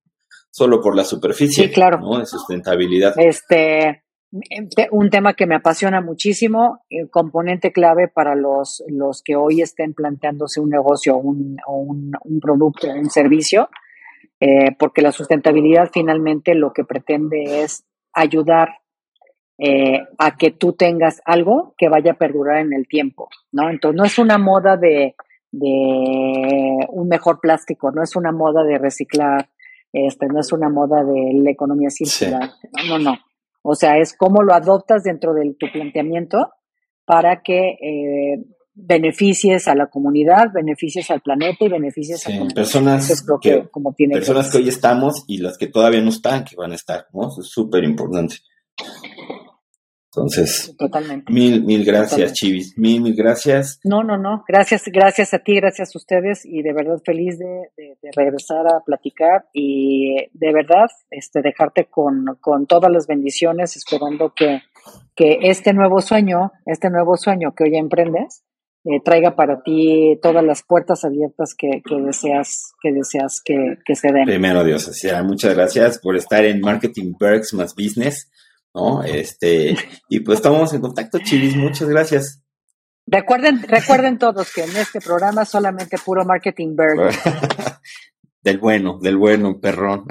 [0.52, 2.00] solo por la superficie sí, claro.
[2.00, 2.20] ¿no?
[2.20, 3.14] de sustentabilidad.
[3.18, 4.04] Este,
[4.92, 9.94] un tema que me apasiona muchísimo, el componente clave para los, los que hoy estén
[9.94, 13.70] planteándose un negocio un, un, un producto, un servicio,
[14.40, 17.84] eh, porque la sustentabilidad finalmente lo que pretende es
[18.14, 18.70] ayudar
[19.58, 23.70] eh, a que tú tengas algo que vaya a perdurar en el tiempo, ¿no?
[23.70, 25.16] Entonces no es una moda de,
[25.52, 29.50] un mejor plástico, no es una moda de reciclar,
[29.94, 32.52] este, no es una moda de la economía circular,
[32.88, 33.18] no, no, no.
[33.64, 36.50] O sea, es cómo lo adoptas dentro de tu planteamiento
[37.06, 43.68] para que eh, beneficies a la comunidad, beneficies al planeta y beneficies a personas que,
[43.70, 46.76] como tiene personas que, hoy estamos y las que todavía no están, que van a
[46.76, 47.28] estar, ¿no?
[47.28, 48.38] es súper importante.
[50.14, 51.32] Entonces, Totalmente.
[51.32, 53.80] mil, mil gracias, Chivis, mil, mil gracias.
[53.86, 57.70] No, no, no, gracias, gracias a ti, gracias a ustedes y de verdad feliz de,
[58.14, 64.62] regresar a platicar y de verdad este, dejarte con, con todas las bendiciones, esperando que,
[65.16, 68.44] que este nuevo sueño, este nuevo sueño que hoy emprendes,
[68.84, 74.26] eh, traiga para ti todas las puertas abiertas que, deseas, que, deseas que, se den.
[74.26, 78.32] Primero Dios, o sea, muchas gracias por estar en Marketing Perks más Business,
[78.74, 79.04] ¿no?
[79.04, 79.76] Este,
[80.10, 82.44] y pues estamos en contacto, Chivis, muchas gracias.
[83.08, 87.12] Recuerden, recuerden todos que en este programa solamente puro Marketing Berg.
[88.44, 90.06] del bueno, del bueno, perrón.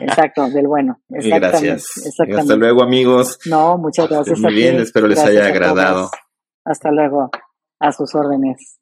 [0.00, 1.00] Exacto, del bueno.
[1.08, 1.86] Gracias.
[2.36, 3.38] Hasta luego, amigos.
[3.46, 4.38] No, muchas gracias.
[4.40, 6.10] Muy bien, espero les haya agradado.
[6.64, 7.30] Hasta luego
[7.80, 8.78] a sus órdenes.